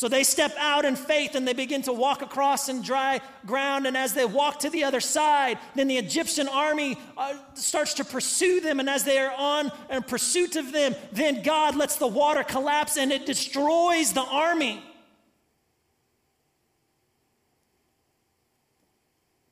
[0.00, 3.86] So they step out in faith and they begin to walk across in dry ground.
[3.86, 8.04] And as they walk to the other side, then the Egyptian army uh, starts to
[8.06, 8.80] pursue them.
[8.80, 12.96] And as they are on in pursuit of them, then God lets the water collapse
[12.96, 14.82] and it destroys the army.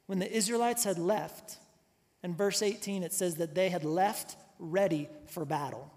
[0.09, 1.59] When the Israelites had left,
[2.23, 5.93] in verse 18 it says that they had left ready for battle.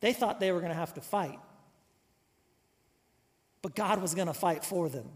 [0.00, 1.38] They thought they were going to have to fight,
[3.62, 5.08] but God was going to fight for them.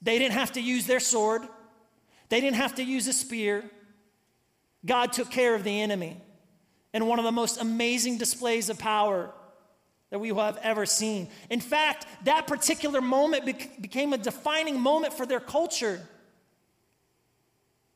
[0.00, 1.42] They didn't have to use their sword,
[2.30, 3.62] they didn't have to use a spear.
[4.86, 6.20] God took care of the enemy.
[6.94, 9.32] And one of the most amazing displays of power
[10.14, 11.26] that we will have ever seen.
[11.50, 16.00] In fact, that particular moment bec- became a defining moment for their culture.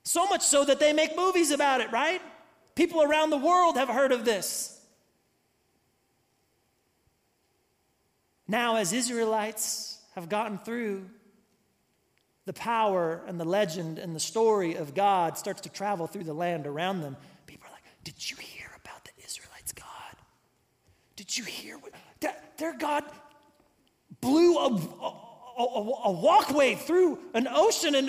[0.02, 2.20] So much so that they make movies about it, right?
[2.74, 4.80] People around the world have heard of this.
[8.48, 11.08] Now, as Israelites have gotten through,
[12.46, 16.34] the power and the legend and the story of God starts to travel through the
[16.34, 17.16] land around them.
[17.46, 19.84] People are like, Did you hear about the Israelites' God?
[21.14, 21.92] Did you hear what
[22.58, 23.04] their God
[24.20, 28.08] blew a, a, a, a walkway through an ocean and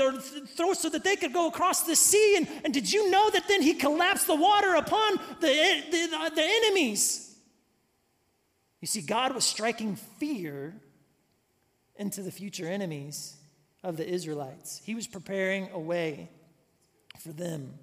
[0.50, 2.36] throw so that they could go across the sea?
[2.38, 6.44] And, and did you know that then he collapsed the water upon the, the, the
[6.44, 7.36] enemies?
[8.82, 10.76] You see, God was striking fear
[11.96, 13.36] into the future enemies
[13.84, 14.82] of the Israelites.
[14.84, 16.30] He was preparing a way
[17.20, 17.74] for them.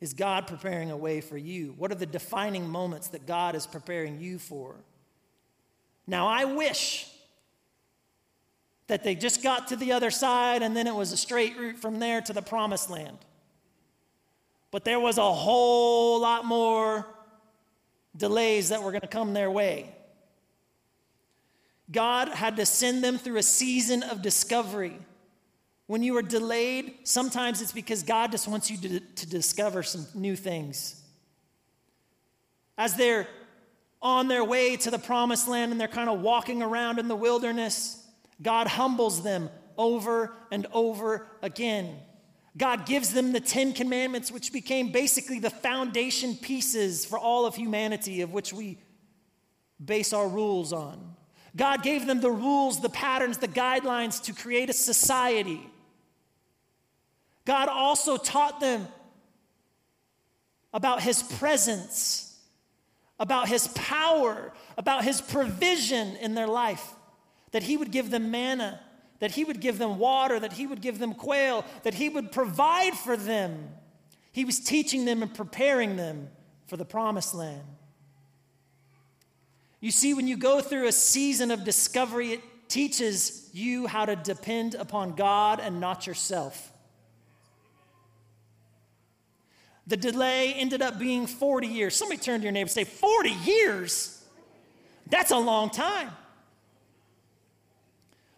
[0.00, 1.74] Is God preparing a way for you?
[1.78, 4.76] What are the defining moments that God is preparing you for?
[6.06, 7.08] Now, I wish
[8.86, 11.76] that they just got to the other side and then it was a straight route
[11.76, 13.18] from there to the promised land.
[14.70, 17.06] But there was a whole lot more
[18.16, 19.92] delays that were going to come their way.
[21.90, 24.98] God had to send them through a season of discovery.
[25.86, 30.06] When you are delayed, sometimes it's because God just wants you to, to discover some
[30.14, 31.00] new things.
[32.76, 33.28] As they're
[34.02, 37.16] on their way to the promised land and they're kind of walking around in the
[37.16, 38.04] wilderness,
[38.42, 41.96] God humbles them over and over again.
[42.56, 47.54] God gives them the Ten Commandments, which became basically the foundation pieces for all of
[47.54, 48.78] humanity, of which we
[49.84, 51.16] base our rules on.
[51.54, 55.60] God gave them the rules, the patterns, the guidelines to create a society.
[57.44, 58.88] God also taught them
[60.72, 62.25] about His presence,
[63.18, 66.94] about His power, about His provision in their life,
[67.52, 68.80] that He would give them manna,
[69.20, 72.32] that He would give them water, that He would give them quail, that He would
[72.32, 73.70] provide for them.
[74.32, 76.28] He was teaching them and preparing them
[76.66, 77.64] for the promised land.
[79.80, 84.16] You see, when you go through a season of discovery, it teaches you how to
[84.16, 86.72] depend upon God and not yourself.
[89.86, 91.94] The delay ended up being 40 years.
[91.94, 94.24] Somebody turn to your neighbor and say, 40 years?
[95.08, 96.10] That's a long time.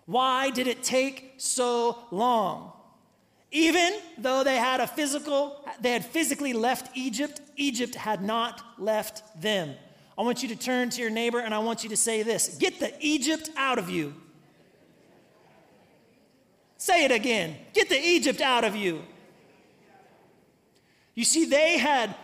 [0.04, 2.72] Why did it take so long?
[3.50, 9.40] Even though they had a physical, they had physically left Egypt, Egypt had not left
[9.40, 9.74] them.
[10.18, 12.56] I want you to turn to your neighbor and I want you to say this
[12.58, 14.14] Get the Egypt out of you.
[16.76, 17.56] Say it again.
[17.72, 19.02] Get the Egypt out of you.
[21.18, 22.14] You see, they had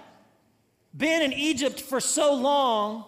[0.96, 3.04] been in Egypt for so long,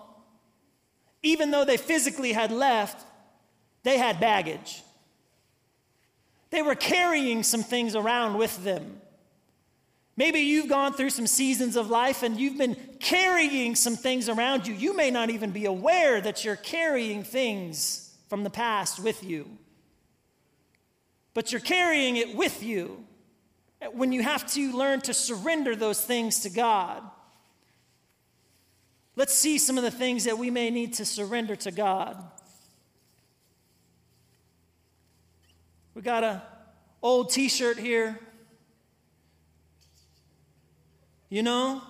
[1.22, 3.06] even though they physically had left,
[3.84, 4.82] they had baggage.
[6.50, 9.00] They were carrying some things around with them.
[10.16, 14.66] Maybe you've gone through some seasons of life and you've been carrying some things around
[14.66, 14.74] you.
[14.74, 19.48] You may not even be aware that you're carrying things from the past with you.
[21.32, 23.05] But you're carrying it with you
[23.92, 27.02] when you have to learn to surrender those things to God.
[29.16, 32.22] Let's see some of the things that we may need to surrender to God.
[35.94, 36.42] We got a
[37.02, 38.18] old t-shirt here
[41.28, 41.82] you know,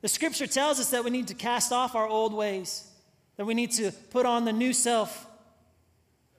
[0.00, 2.88] the scripture tells us that we need to cast off our old ways,
[3.36, 5.26] that we need to put on the new self,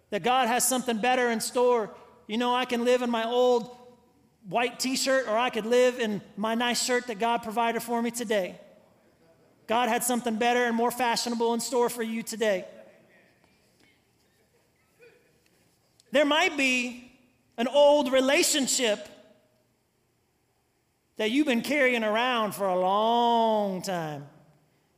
[0.09, 1.89] that God has something better in store.
[2.27, 3.75] You know, I can live in my old
[4.49, 8.01] white t shirt or I could live in my nice shirt that God provided for
[8.01, 8.59] me today.
[9.67, 12.65] God had something better and more fashionable in store for you today.
[16.11, 17.11] There might be
[17.57, 19.07] an old relationship
[21.17, 24.25] that you've been carrying around for a long time.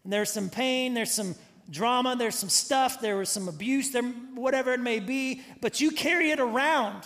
[0.03, 1.35] And there's some pain, there's some
[1.69, 5.91] drama, there's some stuff, there was some abuse, there, whatever it may be, but you
[5.91, 7.03] carry it around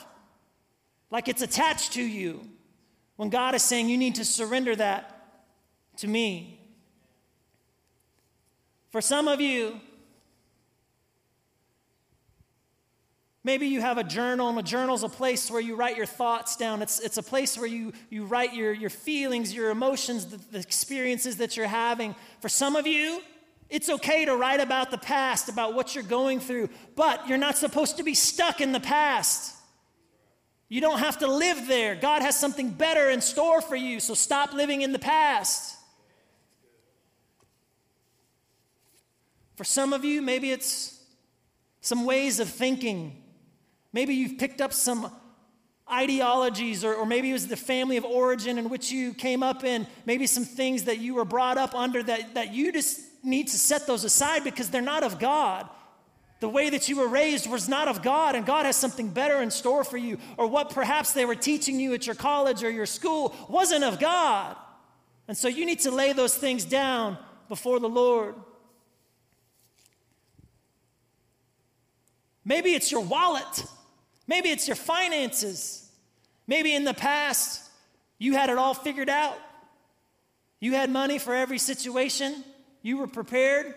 [1.12, 2.42] like it's attached to you.
[3.16, 5.16] When God is saying you need to surrender that
[5.98, 6.60] to me.
[8.92, 9.80] For some of you,
[13.44, 16.06] Maybe you have a journal, and a journal is a place where you write your
[16.06, 16.82] thoughts down.
[16.82, 20.60] It's, it's a place where you, you write your, your feelings, your emotions, the, the
[20.60, 22.16] experiences that you're having.
[22.42, 23.22] For some of you,
[23.70, 27.56] it's okay to write about the past, about what you're going through, but you're not
[27.56, 29.56] supposed to be stuck in the past.
[30.70, 31.96] You don't have to live there.
[31.96, 35.76] God has something better in store for you, so stop living in the past.
[39.56, 41.04] For some of you, maybe it's
[41.82, 43.20] some ways of thinking
[43.92, 45.12] Maybe you've picked up some
[45.92, 49.64] ideologies, or, or maybe it was the family of origin in which you came up
[49.64, 53.48] in, maybe some things that you were brought up under that, that you just need
[53.48, 55.68] to set those aside because they're not of God.
[56.40, 59.42] The way that you were raised was not of God, and God has something better
[59.42, 60.18] in store for you.
[60.38, 64.00] Or what perhaps they were teaching you at your college or your school wasn't of
[64.00, 64.56] God.
[65.28, 67.18] And so you need to lay those things down
[67.50, 68.36] before the Lord.
[72.46, 73.66] Maybe it's your wallet.
[74.26, 75.90] Maybe it's your finances.
[76.48, 77.70] Maybe in the past,
[78.18, 79.38] you had it all figured out.
[80.60, 82.44] You had money for every situation,
[82.82, 83.76] you were prepared.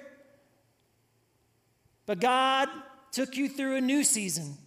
[2.13, 2.69] But God
[3.11, 4.59] took you through a new season,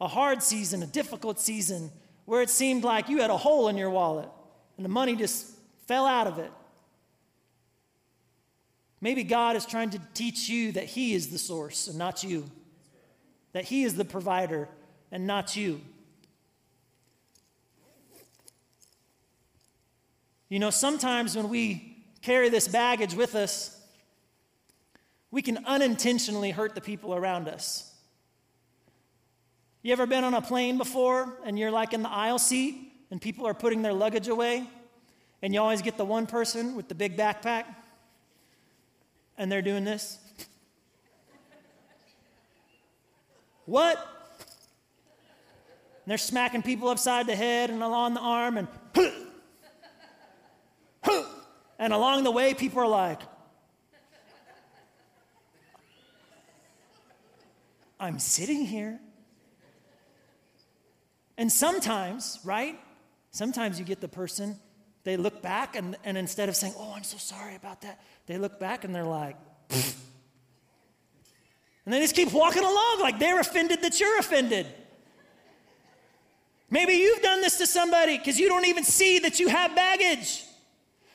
[0.00, 1.88] a hard season, a difficult season,
[2.24, 4.28] where it seemed like you had a hole in your wallet
[4.76, 5.46] and the money just
[5.86, 6.50] fell out of it.
[9.00, 12.50] Maybe God is trying to teach you that He is the source and not you
[13.52, 14.68] that He is the provider
[15.12, 15.80] and not you.
[20.48, 23.78] You know, sometimes when we carry this baggage with us,
[25.32, 27.92] we can unintentionally hurt the people around us.
[29.80, 33.20] You ever been on a plane before and you're like in the aisle seat and
[33.20, 34.68] people are putting their luggage away?
[35.40, 37.64] And you always get the one person with the big backpack
[39.36, 40.18] and they're doing this.
[43.64, 43.96] What?
[46.04, 48.68] And they're smacking people upside the head and along the arm and
[51.78, 53.20] and along the way people are like
[58.02, 58.98] I'm sitting here.
[61.38, 62.78] And sometimes, right?
[63.30, 64.58] Sometimes you get the person,
[65.04, 68.38] they look back and, and instead of saying, Oh, I'm so sorry about that, they
[68.38, 69.36] look back and they're like,
[69.70, 69.92] and
[71.94, 74.66] they just keep walking along like they're offended that you're offended.
[76.70, 80.44] Maybe you've done this to somebody because you don't even see that you have baggage.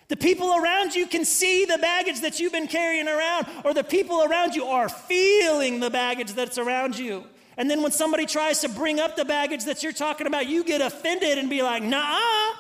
[0.10, 3.84] The people around you can see the baggage that you've been carrying around, or the
[3.84, 7.26] people around you are feeling the baggage that's around you.
[7.58, 10.64] And then when somebody tries to bring up the baggage that you're talking about, you
[10.64, 12.54] get offended and be like, nah.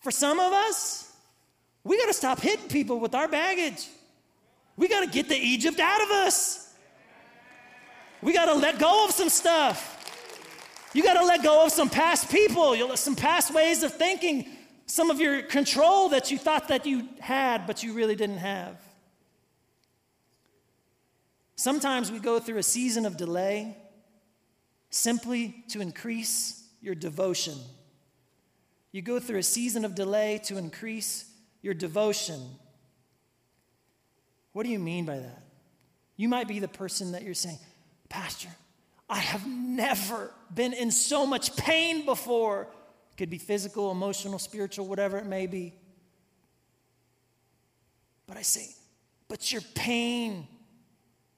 [0.00, 1.12] For some of us,
[1.84, 3.86] we got to stop hitting people with our baggage.
[4.76, 6.74] We got to get the Egypt out of us.
[8.22, 9.97] We got to let go of some stuff.
[10.94, 14.48] You got to let go of some past people, some past ways of thinking,
[14.86, 18.80] some of your control that you thought that you had, but you really didn't have.
[21.56, 23.76] Sometimes we go through a season of delay
[24.90, 27.58] simply to increase your devotion.
[28.92, 31.30] You go through a season of delay to increase
[31.60, 32.40] your devotion.
[34.52, 35.42] What do you mean by that?
[36.16, 37.58] You might be the person that you're saying,
[38.08, 38.48] Pastor,
[39.08, 42.62] I have never been in so much pain before.
[43.12, 45.74] It could be physical, emotional, spiritual, whatever it may be.
[48.26, 48.68] But I say,
[49.28, 50.46] but your pain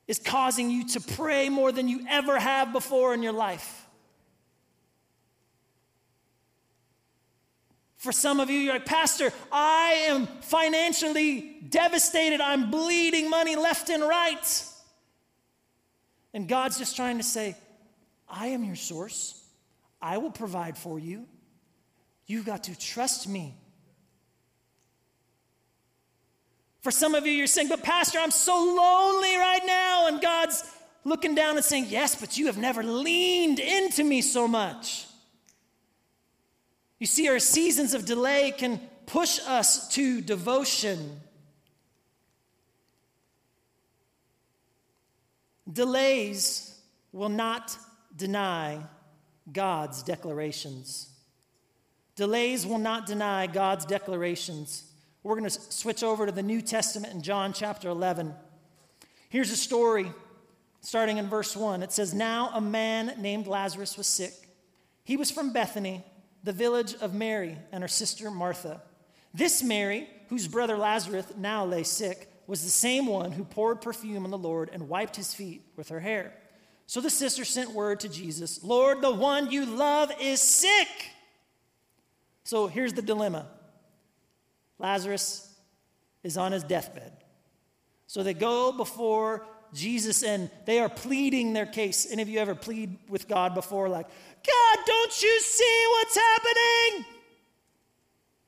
[0.08, 3.86] is causing you to pray more than you ever have before in your life.
[7.96, 12.40] For some of you, you're like, Pastor, I am financially devastated.
[12.40, 14.64] I'm bleeding money left and right.
[16.33, 17.57] And God's just trying to say,
[18.28, 19.43] I am your source.
[20.01, 21.26] I will provide for you.
[22.26, 23.57] You've got to trust me.
[26.83, 30.07] For some of you, you're saying, But Pastor, I'm so lonely right now.
[30.07, 30.64] And God's
[31.05, 35.07] looking down and saying, Yes, but you have never leaned into me so much.
[36.99, 41.20] You see, our seasons of delay can push us to devotion.
[45.70, 46.78] Delays
[47.12, 47.76] will not
[48.16, 48.80] deny
[49.52, 51.10] God's declarations.
[52.16, 54.84] Delays will not deny God's declarations.
[55.22, 58.34] We're going to switch over to the New Testament in John chapter 11.
[59.28, 60.10] Here's a story
[60.80, 61.82] starting in verse 1.
[61.82, 64.32] It says, Now a man named Lazarus was sick.
[65.04, 66.04] He was from Bethany,
[66.42, 68.82] the village of Mary and her sister Martha.
[69.32, 74.24] This Mary, whose brother Lazarus now lay sick, was the same one who poured perfume
[74.24, 76.32] on the Lord and wiped his feet with her hair.
[76.86, 80.88] So the sister sent word to Jesus Lord, the one you love is sick.
[82.42, 83.46] So here's the dilemma
[84.80, 85.48] Lazarus
[86.24, 87.12] is on his deathbed.
[88.09, 92.11] So they go before Jesus and they are pleading their case.
[92.11, 97.05] Any of you ever plead with God before, like, God, don't you see what's happening?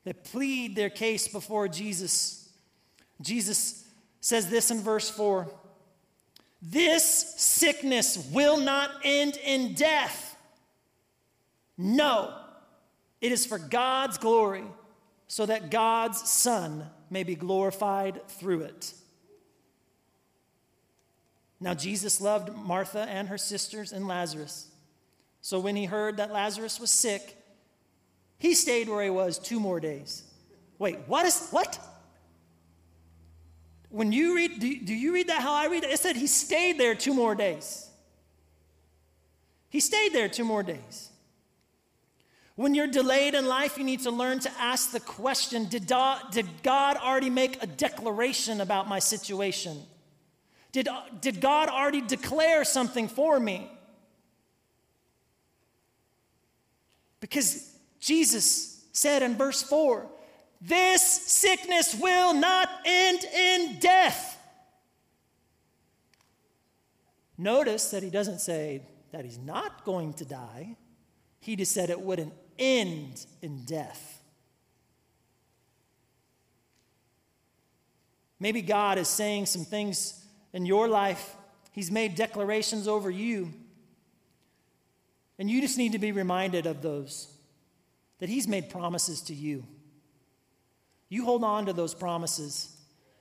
[0.02, 2.48] They plead their case before Jesus.
[3.20, 3.81] Jesus
[4.22, 5.46] says this in verse 4
[6.62, 10.36] This sickness will not end in death.
[11.76, 12.34] No,
[13.20, 14.64] it is for God's glory,
[15.28, 18.94] so that God's Son may be glorified through it.
[21.60, 24.68] Now, Jesus loved Martha and her sisters and Lazarus.
[25.40, 27.36] So when he heard that Lazarus was sick,
[28.38, 30.24] he stayed where he was two more days.
[30.78, 31.78] Wait, what is what?
[33.92, 35.90] When you read, do, do you read that how I read it?
[35.90, 37.90] It said he stayed there two more days.
[39.68, 41.10] He stayed there two more days.
[42.56, 46.32] When you're delayed in life, you need to learn to ask the question Did God,
[46.32, 49.82] did God already make a declaration about my situation?
[50.72, 50.88] Did,
[51.20, 53.70] did God already declare something for me?
[57.20, 57.70] Because
[58.00, 60.06] Jesus said in verse 4
[60.64, 64.38] this sickness will not end in death.
[67.36, 70.76] Notice that he doesn't say that he's not going to die,
[71.40, 74.20] he just said it wouldn't end in death.
[78.38, 80.20] Maybe God is saying some things
[80.52, 81.36] in your life,
[81.70, 83.52] He's made declarations over you.
[85.38, 87.28] And you just need to be reminded of those,
[88.18, 89.64] that He's made promises to you.
[91.12, 92.74] You hold on to those promises.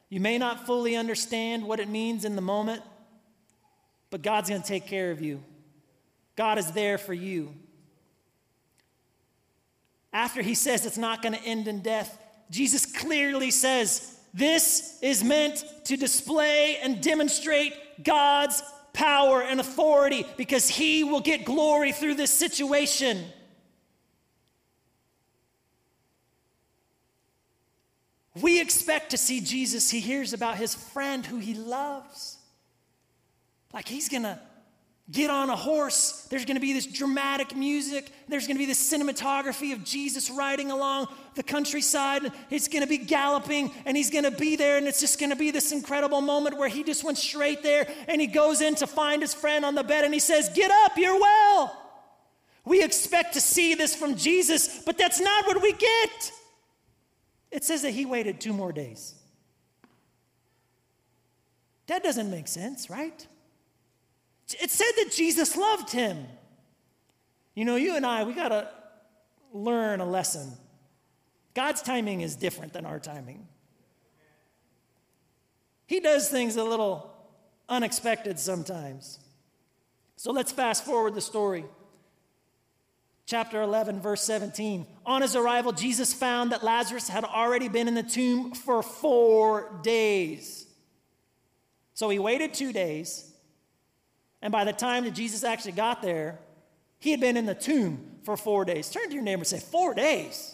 [0.07, 2.81] You may not fully understand what it means in the moment,
[4.09, 5.43] but God's going to take care of you.
[6.37, 7.53] God is there for you.
[10.13, 12.17] After he says it's not going to end in death,
[12.49, 17.73] Jesus clearly says, This is meant to display and demonstrate
[18.05, 18.63] God's
[18.93, 23.25] power and authority because he will get glory through this situation.
[28.41, 29.89] We expect to see Jesus.
[29.89, 32.37] He hears about his friend who he loves.
[33.73, 34.39] Like he's going to
[35.11, 36.25] get on a horse.
[36.29, 38.11] There's going to be this dramatic music.
[38.27, 42.31] There's going to be this cinematography of Jesus riding along the countryside.
[42.49, 45.31] It's going to be galloping, and he's going to be there, and it's just going
[45.31, 48.75] to be this incredible moment where he just went straight there and he goes in
[48.75, 51.77] to find his friend on the bed and he says, Get up, you're well.
[52.63, 56.31] We expect to see this from Jesus, but that's not what we get.
[57.51, 59.15] It says that he waited two more days.
[61.87, 63.27] That doesn't make sense, right?
[64.61, 66.25] It said that Jesus loved him.
[67.53, 68.69] You know, you and I, we got to
[69.53, 70.53] learn a lesson.
[71.53, 73.47] God's timing is different than our timing.
[75.85, 77.13] He does things a little
[77.67, 79.19] unexpected sometimes.
[80.15, 81.65] So let's fast forward the story
[83.31, 84.85] chapter 11, verse 17.
[85.05, 89.79] On his arrival, Jesus found that Lazarus had already been in the tomb for four
[89.83, 90.67] days.
[91.93, 93.31] So he waited two days,
[94.41, 96.39] and by the time that Jesus actually got there,
[96.99, 98.89] he had been in the tomb for four days.
[98.89, 100.53] Turn to your neighbor and say, Four days.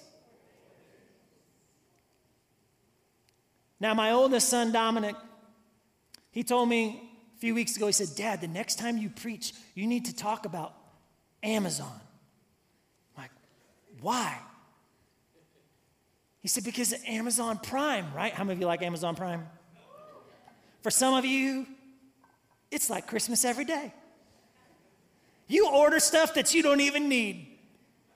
[3.79, 5.15] Now, my oldest son, Dominic,
[6.29, 9.53] he told me a few weeks ago, he said, Dad, the next time you preach,
[9.73, 10.75] you need to talk about
[11.41, 12.01] Amazon.
[14.01, 14.37] Why?
[16.41, 18.33] He said, Because of Amazon Prime, right?
[18.33, 19.45] How many of you like Amazon Prime?
[20.81, 21.65] For some of you,
[22.71, 23.93] it's like Christmas every day.
[25.47, 27.47] You order stuff that you don't even need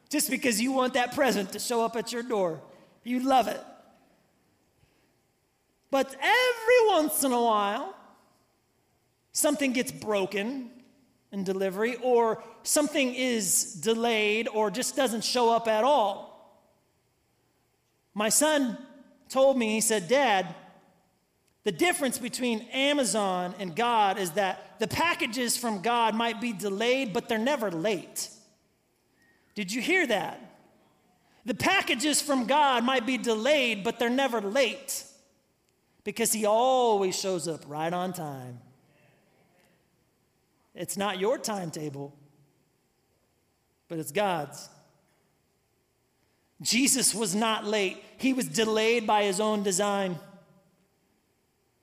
[0.09, 2.61] just because you want that present to show up at your door.
[3.03, 3.61] You love it.
[5.89, 7.95] But every once in a while,
[9.31, 10.69] something gets broken
[11.31, 16.31] in delivery, or something is delayed or just doesn't show up at all.
[18.13, 18.77] My son
[19.29, 20.53] told me, he said, Dad,
[21.63, 27.13] the difference between Amazon and God is that the packages from God might be delayed,
[27.13, 28.29] but they're never late.
[29.55, 30.39] Did you hear that?
[31.45, 35.03] The packages from God might be delayed, but they're never late
[36.03, 38.59] because He always shows up right on time.
[40.73, 42.15] It's not your timetable,
[43.87, 44.69] but it's God's.
[46.61, 50.19] Jesus was not late, He was delayed by His own design.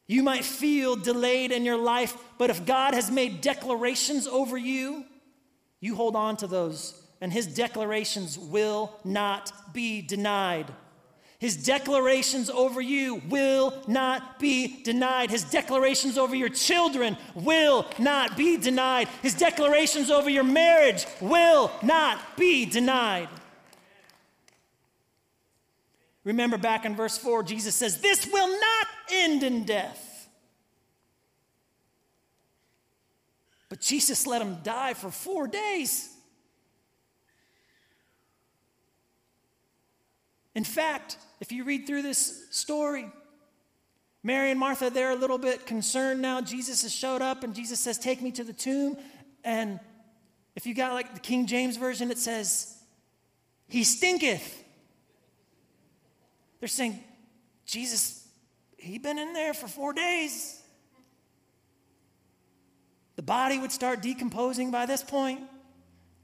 [0.06, 5.04] You might feel delayed in your life, but if God has made declarations over you,
[5.80, 10.72] you hold on to those, and His declarations will not be denied.
[11.38, 15.30] His declarations over you will not be denied.
[15.30, 19.06] His declarations over your children will not be denied.
[19.22, 23.28] His declarations over your marriage will not be denied.
[26.24, 30.28] Remember back in verse 4, Jesus says, This will not end in death.
[33.68, 36.08] But Jesus let him die for four days.
[40.54, 43.10] In fact, if you read through this story,
[44.22, 46.40] Mary and Martha, they're a little bit concerned now.
[46.40, 48.96] Jesus has showed up, and Jesus says, Take me to the tomb.
[49.44, 49.78] And
[50.56, 52.76] if you got like the King James Version, it says,
[53.68, 54.64] He stinketh.
[56.60, 57.02] They're saying,
[57.64, 58.26] Jesus,
[58.76, 60.60] he been in there for four days.
[63.14, 65.40] The body would start decomposing by this point.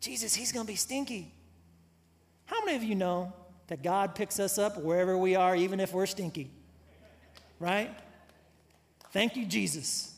[0.01, 1.33] Jesus, he's going to be stinky.
[2.47, 3.33] How many of you know
[3.69, 6.51] that God picks us up wherever we are, even if we're stinky?
[7.59, 7.91] Right?
[9.13, 10.15] Thank you, Jesus.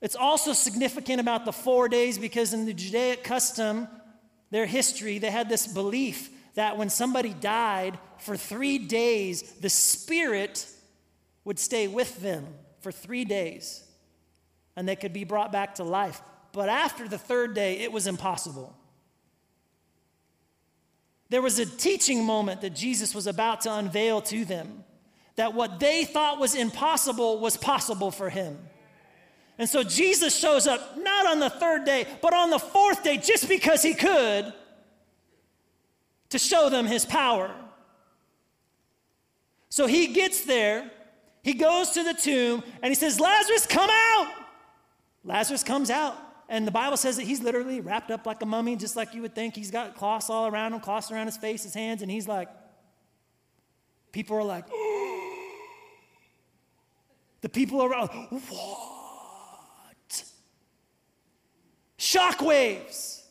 [0.00, 3.86] It's also significant about the four days because in the Judaic custom,
[4.50, 10.66] their history, they had this belief that when somebody died for three days, the spirit
[11.44, 12.46] would stay with them
[12.80, 13.84] for three days
[14.76, 16.20] and they could be brought back to life.
[16.52, 18.76] But after the third day, it was impossible.
[21.32, 24.84] There was a teaching moment that Jesus was about to unveil to them
[25.36, 28.58] that what they thought was impossible was possible for him.
[29.56, 33.16] And so Jesus shows up not on the third day, but on the fourth day,
[33.16, 34.52] just because he could,
[36.28, 37.50] to show them his power.
[39.70, 40.90] So he gets there,
[41.42, 44.34] he goes to the tomb, and he says, Lazarus, come out!
[45.24, 46.14] Lazarus comes out.
[46.52, 49.22] And the Bible says that he's literally wrapped up like a mummy, just like you
[49.22, 49.56] would think.
[49.56, 52.50] He's got cloths all around him, cloths around his face, his hands, and he's like,
[54.12, 54.66] people are like,
[57.40, 58.08] the people around,
[58.50, 60.24] what?
[61.98, 63.22] Shockwaves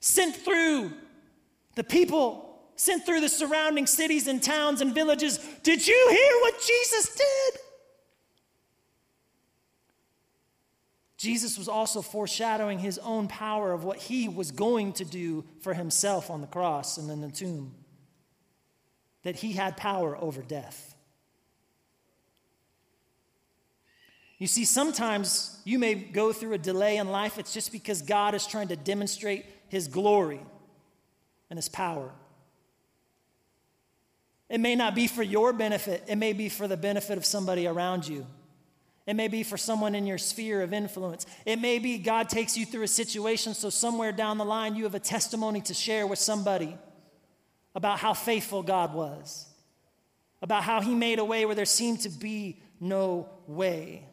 [0.00, 0.94] sent through
[1.76, 5.38] the people, sent through the surrounding cities and towns and villages.
[5.62, 7.60] Did you hear what Jesus did?
[11.16, 15.74] Jesus was also foreshadowing his own power of what he was going to do for
[15.74, 17.74] himself on the cross and in the tomb.
[19.22, 20.94] That he had power over death.
[24.38, 28.34] You see, sometimes you may go through a delay in life, it's just because God
[28.34, 30.40] is trying to demonstrate his glory
[31.48, 32.10] and his power.
[34.48, 37.66] It may not be for your benefit, it may be for the benefit of somebody
[37.66, 38.26] around you.
[39.06, 41.26] It may be for someone in your sphere of influence.
[41.44, 44.84] It may be God takes you through a situation so somewhere down the line you
[44.84, 46.78] have a testimony to share with somebody
[47.74, 49.46] about how faithful God was,
[50.40, 54.06] about how He made a way where there seemed to be no way.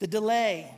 [0.00, 0.70] The delay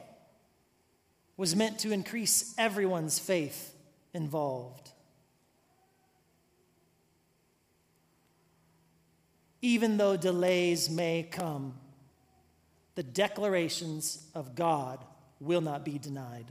[1.36, 3.74] was meant to increase everyone's faith
[4.14, 4.91] involved.
[9.62, 11.74] Even though delays may come,
[12.96, 15.02] the declarations of God
[15.40, 16.46] will not be denied.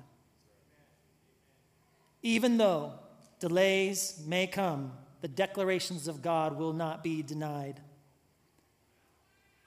[2.23, 2.93] Even though
[3.39, 7.81] delays may come, the declarations of God will not be denied.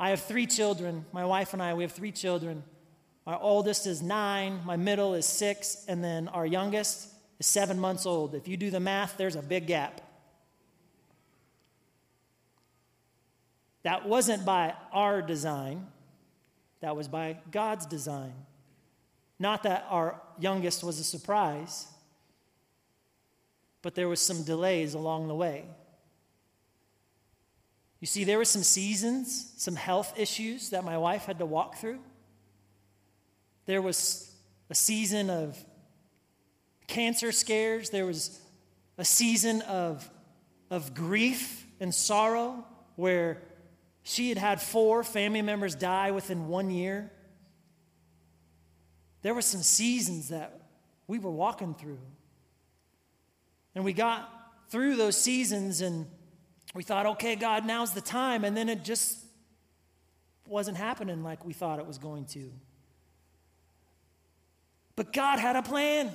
[0.00, 1.04] I have three children.
[1.12, 2.64] My wife and I, we have three children.
[3.26, 8.04] Our oldest is nine, my middle is six, and then our youngest is seven months
[8.04, 8.34] old.
[8.34, 10.00] If you do the math, there's a big gap.
[13.84, 15.86] That wasn't by our design,
[16.80, 18.34] that was by God's design.
[19.38, 21.86] Not that our youngest was a surprise,
[23.82, 25.64] but there was some delays along the way.
[28.00, 31.76] You see, there were some seasons, some health issues that my wife had to walk
[31.76, 32.00] through.
[33.66, 34.30] There was
[34.70, 35.62] a season of
[36.86, 38.40] cancer scares, there was
[38.98, 40.08] a season of,
[40.70, 42.64] of grief and sorrow
[42.96, 43.42] where
[44.04, 47.10] she had had four family members die within one year.
[49.22, 50.60] There were some seasons that
[51.06, 51.98] we were walking through.
[53.74, 54.30] And we got
[54.68, 56.06] through those seasons and
[56.74, 58.44] we thought, okay, God, now's the time.
[58.44, 59.18] And then it just
[60.46, 62.52] wasn't happening like we thought it was going to.
[64.96, 66.14] But God had a plan.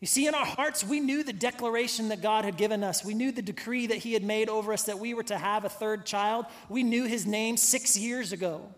[0.00, 3.04] You see, in our hearts, we knew the declaration that God had given us.
[3.04, 5.66] We knew the decree that He had made over us that we were to have
[5.66, 6.46] a third child.
[6.70, 8.74] We knew His name six years ago,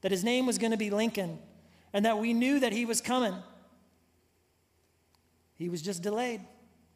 [0.00, 1.38] that His name was going to be Lincoln,
[1.92, 3.34] and that we knew that He was coming.
[5.54, 6.40] He was just delayed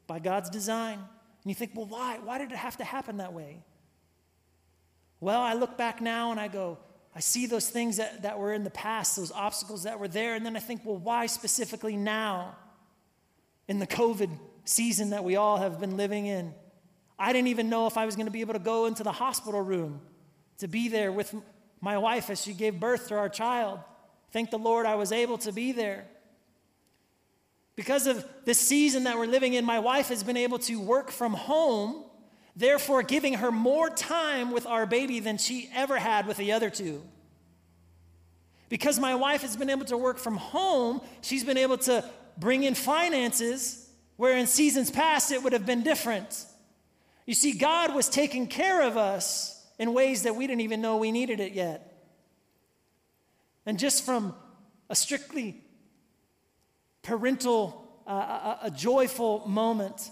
[0.09, 0.95] by God's design.
[0.99, 2.19] And you think, well, why?
[2.19, 3.63] Why did it have to happen that way?
[5.21, 6.79] Well, I look back now and I go,
[7.15, 10.35] I see those things that, that were in the past, those obstacles that were there,
[10.35, 12.57] and then I think, well, why specifically now?
[13.69, 14.31] In the COVID
[14.65, 16.55] season that we all have been living in.
[17.19, 19.13] I didn't even know if I was going to be able to go into the
[19.13, 20.01] hospital room
[20.59, 21.35] to be there with
[21.81, 23.81] my wife as she gave birth to our child.
[24.33, 26.05] Thank the Lord I was able to be there.
[27.75, 31.11] Because of this season that we're living in, my wife has been able to work
[31.11, 32.05] from home,
[32.57, 36.71] therefore giving her more time with our baby than she ever had with the other
[36.71, 37.03] two.
[38.69, 42.05] Because my wife has been able to work from home, she's been able to
[42.39, 46.45] bring in finances where in seasons past it would have been different.
[47.27, 50.97] You see, God was taking care of us in ways that we didn't even know
[50.97, 51.93] we needed it yet.
[53.67, 54.35] And just from
[54.89, 55.63] a strictly
[57.03, 60.11] parental, uh, a, a joyful moment,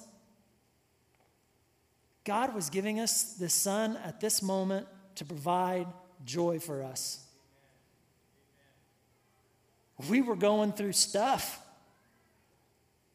[2.25, 5.87] God was giving us the Son at this moment to provide
[6.25, 7.25] joy for us.
[10.09, 11.64] We were going through stuff.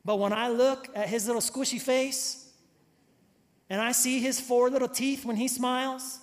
[0.06, 2.50] But when I look at his little squishy face
[3.70, 6.20] and I see his four little teeth when he smiles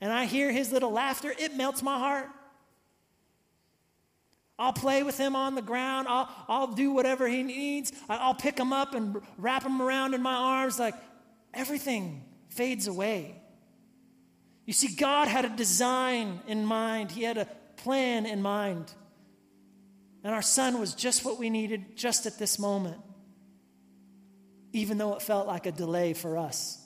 [0.00, 2.28] and I hear his little laughter, it melts my heart.
[4.58, 6.06] I'll play with him on the ground.
[6.06, 7.92] I'll, I'll do whatever he needs.
[8.10, 10.78] I'll pick him up and wrap him around in my arms.
[10.78, 10.94] Like
[11.54, 13.40] everything fades away.
[14.66, 18.92] You see, God had a design in mind, He had a plan in mind.
[20.22, 22.98] And our son was just what we needed just at this moment,
[24.72, 26.76] even though it felt like a delay for us.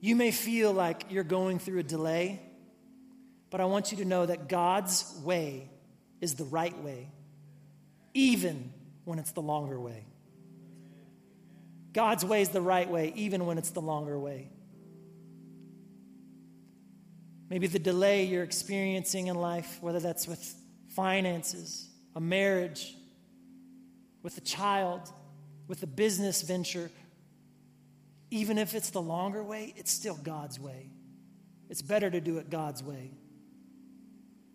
[0.00, 2.40] You may feel like you're going through a delay,
[3.50, 5.68] but I want you to know that God's way
[6.20, 7.08] is the right way,
[8.14, 8.72] even
[9.04, 10.04] when it's the longer way.
[11.92, 14.50] God's way is the right way, even when it's the longer way.
[17.50, 20.54] Maybe the delay you're experiencing in life, whether that's with
[20.98, 22.96] finances, a marriage,
[24.24, 25.00] with a child,
[25.68, 26.90] with a business venture,
[28.32, 30.90] even if it's the longer way, it's still God's way.
[31.70, 33.12] It's better to do it God's way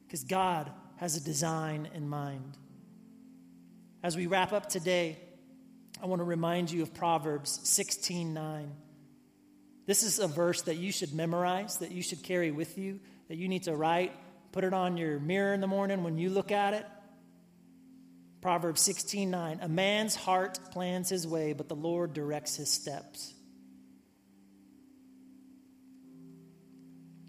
[0.05, 2.57] because God has a design in mind.
[4.03, 5.17] As we wrap up today,
[6.01, 8.69] I want to remind you of Proverbs 16 9.
[9.85, 13.37] This is a verse that you should memorize, that you should carry with you, that
[13.37, 14.11] you need to write
[14.53, 16.85] Put it on your mirror in the morning when you look at it.
[18.39, 19.59] Proverbs 16 9.
[19.61, 23.33] A man's heart plans his way, but the Lord directs his steps.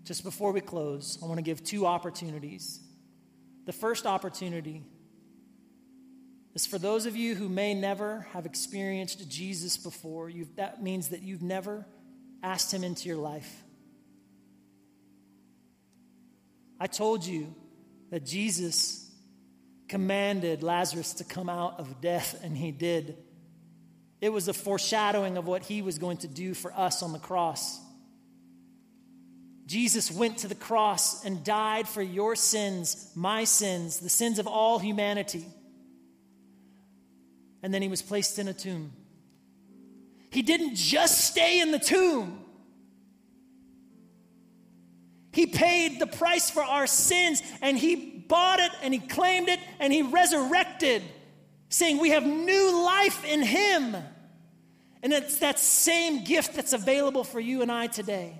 [0.05, 2.79] Just before we close, I want to give two opportunities.
[3.65, 4.83] The first opportunity
[6.55, 10.29] is for those of you who may never have experienced Jesus before.
[10.29, 11.87] You've, that means that you've never
[12.43, 13.64] asked him into your life.
[16.85, 17.55] I told you
[18.11, 19.11] that Jesus
[19.89, 23.17] commanded Lazarus to come out of death, and he did.
[24.21, 27.19] It was a foreshadowing of what he was going to do for us on the
[27.19, 27.81] cross.
[29.65, 34.47] Jesus went to the cross and died for your sins, my sins, the sins of
[34.47, 35.47] all humanity.
[37.63, 38.93] And then he was placed in a tomb.
[40.29, 42.44] He didn't just stay in the tomb,
[45.35, 49.59] he paid the price for our sins and He bought it and He claimed it
[49.81, 51.03] and He resurrected,
[51.69, 53.97] saying we have new life in Him.
[55.03, 58.39] And it's that same gift that's available for you and I today.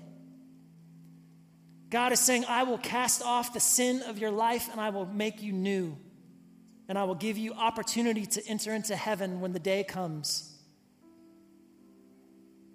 [1.89, 5.05] God is saying, I will cast off the sin of your life and I will
[5.05, 5.97] make you new.
[6.87, 10.57] And I will give you opportunity to enter into heaven when the day comes.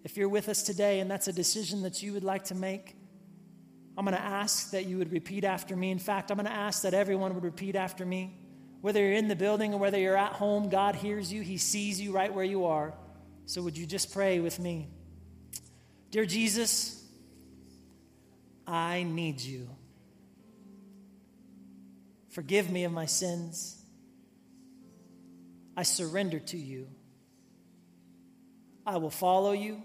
[0.04, 2.96] If you're with us today and that's a decision that you would like to make,
[4.00, 5.90] I'm going to ask that you would repeat after me.
[5.90, 8.34] In fact, I'm going to ask that everyone would repeat after me.
[8.80, 11.42] Whether you're in the building or whether you're at home, God hears you.
[11.42, 12.94] He sees you right where you are.
[13.44, 14.88] So, would you just pray with me?
[16.10, 17.04] Dear Jesus,
[18.66, 19.68] I need you.
[22.30, 23.84] Forgive me of my sins.
[25.76, 26.88] I surrender to you.
[28.86, 29.82] I will follow you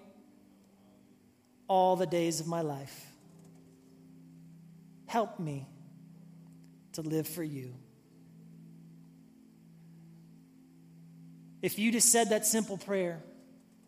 [1.68, 3.05] all the days of my life.
[5.16, 5.66] Help me
[6.92, 7.74] to live for you.
[11.62, 13.24] If you just said that simple prayer,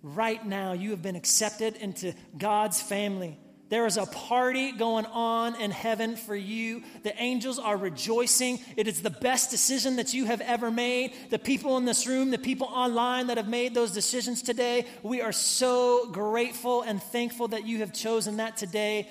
[0.01, 3.37] right now you have been accepted into God's family.
[3.67, 6.81] There is a party going on in heaven for you.
[7.03, 8.61] The angels are rejoicing.
[8.77, 11.13] It is the best decision that you have ever made.
[11.29, 15.21] The people in this room, the people online that have made those decisions today, we
[15.21, 19.09] are so grateful and thankful that you have chosen that today.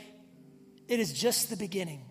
[0.88, 2.05] It is just the beginning.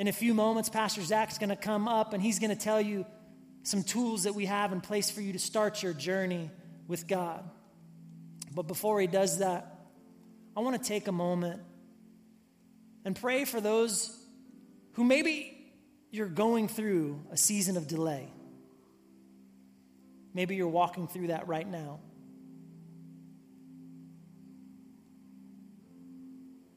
[0.00, 2.56] In a few moments, Pastor Zach is going to come up and he's going to
[2.56, 3.04] tell you
[3.64, 6.50] some tools that we have in place for you to start your journey
[6.88, 7.44] with God.
[8.54, 9.78] But before he does that,
[10.56, 11.60] I want to take a moment
[13.04, 14.18] and pray for those
[14.92, 15.70] who maybe
[16.10, 18.32] you're going through a season of delay.
[20.32, 22.00] Maybe you're walking through that right now.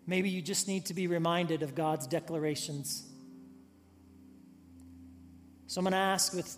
[0.06, 3.12] Maybe you just need to be reminded of God's declarations.
[5.74, 6.56] So I'm going to ask with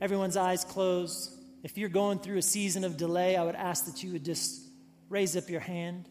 [0.00, 4.04] everyone's eyes closed, if you're going through a season of delay, I would ask that
[4.04, 4.68] you would just
[5.08, 6.08] raise up your hand.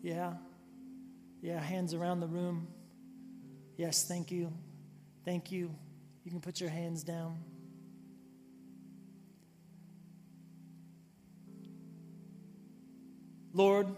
[0.00, 0.34] Yeah.
[1.42, 2.68] Yeah, hands around the room.
[3.76, 4.52] Yes, thank you.
[5.24, 5.74] Thank you.
[6.22, 7.38] You can put your hands down.
[13.52, 13.88] Lord,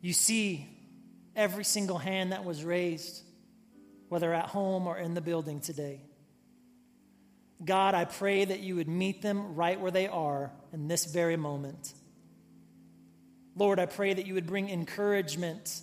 [0.00, 0.66] you see
[1.36, 3.22] every single hand that was raised,
[4.08, 6.00] whether at home or in the building today.
[7.64, 11.36] God, I pray that you would meet them right where they are in this very
[11.36, 11.92] moment.
[13.56, 15.82] Lord, I pray that you would bring encouragement.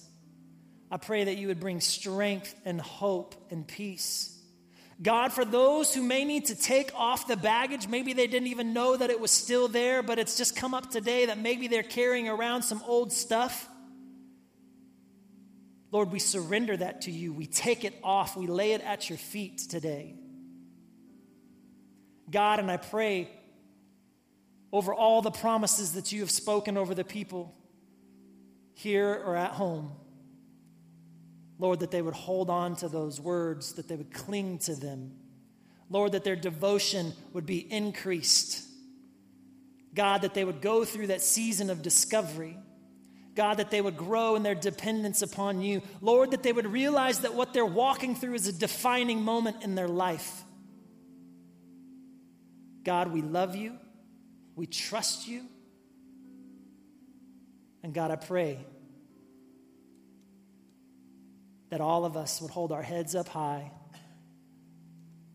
[0.90, 4.32] I pray that you would bring strength and hope and peace.
[5.02, 8.72] God, for those who may need to take off the baggage, maybe they didn't even
[8.72, 11.84] know that it was still there, but it's just come up today that maybe they're
[11.84, 13.68] carrying around some old stuff.
[15.96, 17.32] Lord, we surrender that to you.
[17.32, 18.36] We take it off.
[18.36, 20.16] We lay it at your feet today.
[22.30, 23.30] God, and I pray
[24.74, 27.56] over all the promises that you have spoken over the people
[28.74, 29.94] here or at home.
[31.60, 35.14] Lord, that they would hold on to those words, that they would cling to them.
[35.90, 38.66] Lord, that their devotion would be increased.
[39.94, 42.58] God, that they would go through that season of discovery.
[43.36, 45.82] God, that they would grow in their dependence upon you.
[46.02, 49.76] Lord, that they would realize that what they're walking through is a defining moment in
[49.76, 50.44] their life.
[52.84, 53.78] God, we love you.
[54.56, 55.44] We trust you.
[57.84, 58.66] And God, I pray
[61.70, 63.72] that all of us would hold our heads up high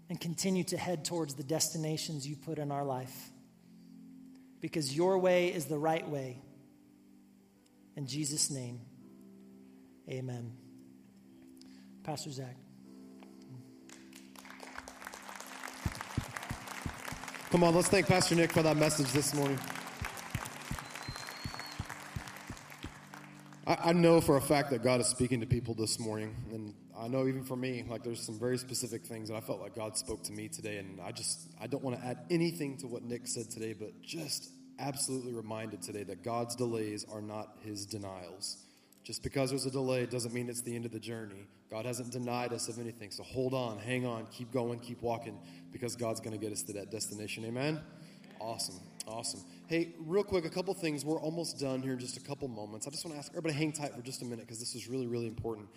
[0.09, 3.31] and continue to head towards the destinations you put in our life.
[4.61, 6.39] Because your way is the right way.
[7.97, 8.81] In Jesus' name,
[10.09, 10.53] amen.
[12.03, 12.57] Pastor Zach.
[17.51, 19.59] Come on, let's thank Pastor Nick for that message this morning.
[23.67, 26.75] I, I know for a fact that God is speaking to people this morning, and
[26.97, 29.75] I know even for me, like there's some very specific things that I felt like
[29.75, 32.87] God spoke to me today, and I just I don't want to add anything to
[32.87, 34.49] what Nick said today, but just
[34.81, 38.57] absolutely reminded today that God's delays are not His denials.
[39.05, 41.47] Just because there's a delay doesn't mean it's the end of the journey.
[41.71, 43.11] God hasn't denied us of anything.
[43.11, 45.39] So hold on, hang on, keep going, keep walking,
[45.73, 47.45] because God's going to get us to that destination.
[47.45, 47.81] Amen?
[48.41, 49.41] Awesome, awesome.
[49.69, 51.05] Hey, real quick, a couple things.
[51.05, 52.87] We're almost done here in just a couple moments.
[52.87, 54.89] I just want to ask everybody hang tight for just a minute because this is
[54.89, 55.69] really, really important.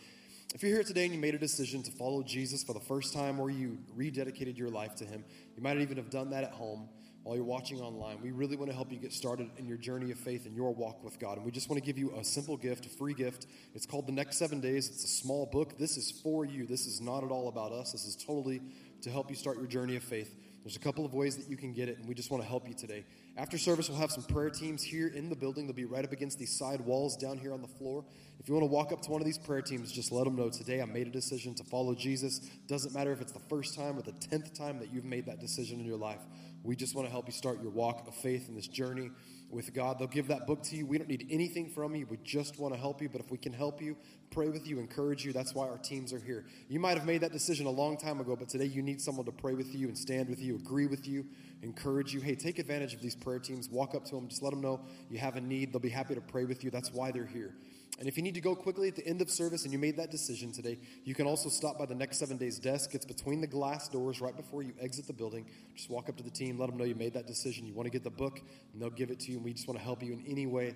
[0.53, 3.13] If you're here today and you made a decision to follow Jesus for the first
[3.13, 5.23] time or you rededicated your life to Him,
[5.55, 6.89] you might even have done that at home
[7.23, 10.11] while you're watching online, we really want to help you get started in your journey
[10.11, 11.37] of faith and your walk with God.
[11.37, 13.47] And we just want to give you a simple gift, a free gift.
[13.73, 14.89] It's called The Next Seven Days.
[14.89, 15.77] It's a small book.
[15.77, 16.65] This is for you.
[16.67, 17.93] This is not at all about us.
[17.93, 18.61] This is totally
[19.03, 20.35] to help you start your journey of faith.
[20.63, 22.47] There's a couple of ways that you can get it, and we just want to
[22.47, 23.05] help you today.
[23.35, 25.65] After service, we'll have some prayer teams here in the building.
[25.65, 28.05] They'll be right up against these side walls down here on the floor.
[28.39, 30.37] If you want to walk up to one of these prayer teams, just let them
[30.37, 32.39] know today I made a decision to follow Jesus.
[32.67, 35.41] Doesn't matter if it's the first time or the tenth time that you've made that
[35.41, 36.21] decision in your life.
[36.63, 39.11] We just want to help you start your walk of faith in this journey
[39.49, 39.99] with God.
[39.99, 40.85] They'll give that book to you.
[40.85, 42.07] We don't need anything from you.
[42.09, 43.09] We just want to help you.
[43.09, 43.97] But if we can help you,
[44.31, 46.45] pray with you, encourage you, that's why our teams are here.
[46.69, 49.25] You might have made that decision a long time ago, but today you need someone
[49.25, 51.25] to pray with you and stand with you, agree with you,
[51.61, 52.21] encourage you.
[52.21, 53.69] Hey, take advantage of these prayer teams.
[53.69, 54.27] Walk up to them.
[54.27, 55.71] Just let them know you have a need.
[55.71, 56.71] They'll be happy to pray with you.
[56.71, 57.53] That's why they're here.
[57.99, 59.97] And if you need to go quickly at the end of service and you made
[59.97, 62.95] that decision today, you can also stop by the next seven days desk.
[62.95, 65.45] It's between the glass doors right before you exit the building.
[65.75, 67.67] Just walk up to the team, let them know you made that decision.
[67.67, 68.41] You want to get the book,
[68.73, 69.37] and they'll give it to you.
[69.37, 70.73] And we just want to help you in any way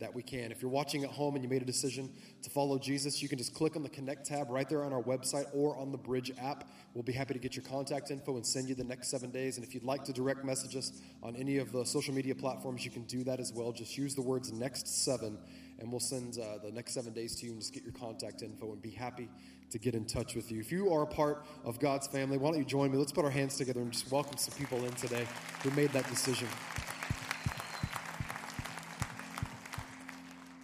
[0.00, 0.52] that we can.
[0.52, 2.12] If you're watching at home and you made a decision
[2.42, 5.02] to follow Jesus, you can just click on the Connect tab right there on our
[5.02, 6.68] website or on the Bridge app.
[6.94, 9.56] We'll be happy to get your contact info and send you the next seven days.
[9.56, 10.92] And if you'd like to direct message us
[11.22, 13.72] on any of the social media platforms, you can do that as well.
[13.72, 15.38] Just use the words next seven,
[15.78, 18.42] and we'll send uh, the next seven days to you and just get your contact
[18.42, 19.28] info and be happy
[19.70, 20.60] to get in touch with you.
[20.60, 22.98] If you are a part of God's family, why don't you join me?
[22.98, 25.26] Let's put our hands together and just welcome some people in today
[25.62, 26.48] who made that decision.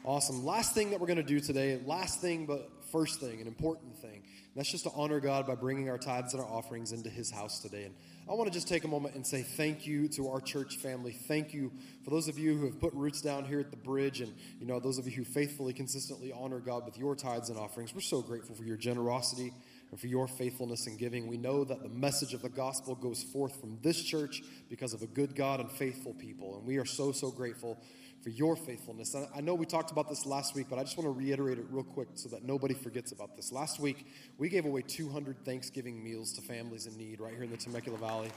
[0.05, 0.45] Awesome.
[0.45, 3.97] Last thing that we're going to do today, last thing, but first thing, an important
[3.97, 4.23] thing.
[4.23, 7.29] And that's just to honor God by bringing our tithes and our offerings into His
[7.29, 7.87] house today.
[7.87, 7.95] And
[8.31, 11.11] I want to just take a moment and say thank you to our church family.
[11.11, 11.73] Thank you
[12.05, 14.67] for those of you who have put roots down here at the bridge, and you
[14.67, 17.93] know those of you who faithfully, consistently honor God with your tithes and offerings.
[17.93, 19.53] We're so grateful for your generosity
[19.91, 21.27] and for your faithfulness in giving.
[21.27, 24.41] We know that the message of the gospel goes forth from this church
[24.71, 27.77] because of a good God and faithful people, and we are so so grateful
[28.25, 29.15] for your faithfulness.
[29.15, 31.67] I know we talked about this last week, but I just want to reiterate it
[31.69, 33.53] real quick so that nobody forgets about this.
[33.53, 34.07] Last week,
[34.39, 37.99] we gave away 200 Thanksgiving meals to families in need right here in the Temecula
[37.99, 38.31] Valley.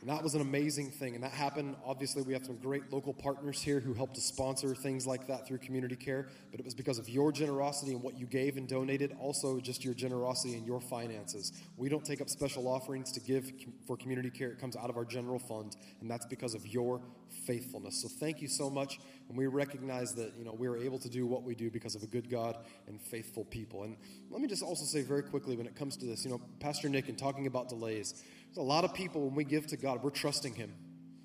[0.00, 1.14] And that was an amazing thing.
[1.14, 1.76] And that happened.
[1.84, 5.46] Obviously, we have some great local partners here who helped to sponsor things like that
[5.46, 6.28] through community care.
[6.50, 9.84] But it was because of your generosity and what you gave and donated, also just
[9.84, 11.52] your generosity and your finances.
[11.76, 13.52] We don't take up special offerings to give
[13.86, 15.76] for community care, it comes out of our general fund.
[16.00, 17.02] And that's because of your
[17.46, 18.00] faithfulness.
[18.02, 18.98] So thank you so much.
[19.28, 21.94] And we recognize that, you know, we are able to do what we do because
[21.94, 22.56] of a good God
[22.88, 23.84] and faithful people.
[23.84, 23.96] And
[24.30, 26.88] let me just also say very quickly when it comes to this, you know, Pastor
[26.88, 28.24] Nick and talking about delays.
[28.56, 30.74] A lot of people, when we give to God, we're trusting Him.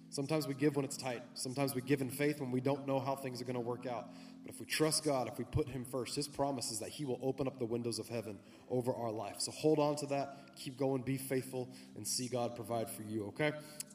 [0.10, 1.24] Sometimes we give when it's tight.
[1.34, 3.88] Sometimes we give in faith when we don't know how things are going to work
[3.88, 4.10] out.
[4.44, 7.04] But if we trust God, if we put Him first, His promise is that He
[7.04, 8.38] will open up the windows of heaven
[8.70, 9.38] over our life.
[9.40, 10.56] So hold on to that.
[10.56, 13.54] Keep going, be faithful, and see God provide for you, okay?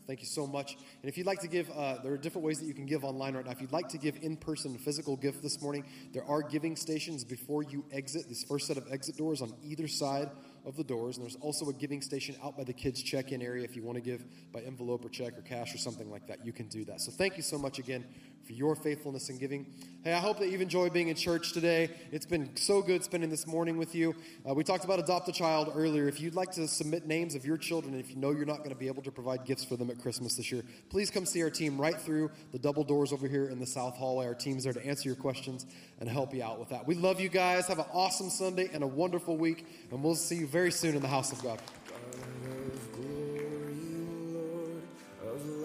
[0.08, 0.76] Thank you so much.
[1.02, 3.04] And if you'd like to give, uh, there are different ways that you can give
[3.04, 3.52] online right now.
[3.52, 7.22] If you'd like to give in person, physical gift this morning, there are giving stations
[7.22, 8.28] before you exit.
[8.28, 10.30] This first set of exit doors on either side
[10.64, 11.16] of the doors.
[11.16, 13.64] And there's also a giving station out by the kids' check in area.
[13.64, 16.44] If you want to give by envelope or check or cash or something like that,
[16.44, 17.00] you can do that.
[17.00, 18.04] So thank you so much again
[18.44, 19.66] for your faithfulness in giving.
[20.02, 21.90] Hey, I hope that you've enjoyed being in church today.
[22.10, 24.14] It's been so good spending this morning with you.
[24.48, 26.08] Uh, we talked about adopt a child earlier.
[26.08, 28.70] If you'd like to submit names of your children, if you know you're not going
[28.70, 31.42] to be able to provide gifts for them at Christmas this year, please come see
[31.42, 34.26] our team right through the double doors over here in the south hallway.
[34.26, 35.66] Our team's there to answer your questions
[35.98, 36.86] and help you out with that.
[36.86, 37.66] We love you guys.
[37.66, 41.02] Have an awesome Sunday and a wonderful week, and we'll see you very soon in
[41.02, 41.60] the house of God.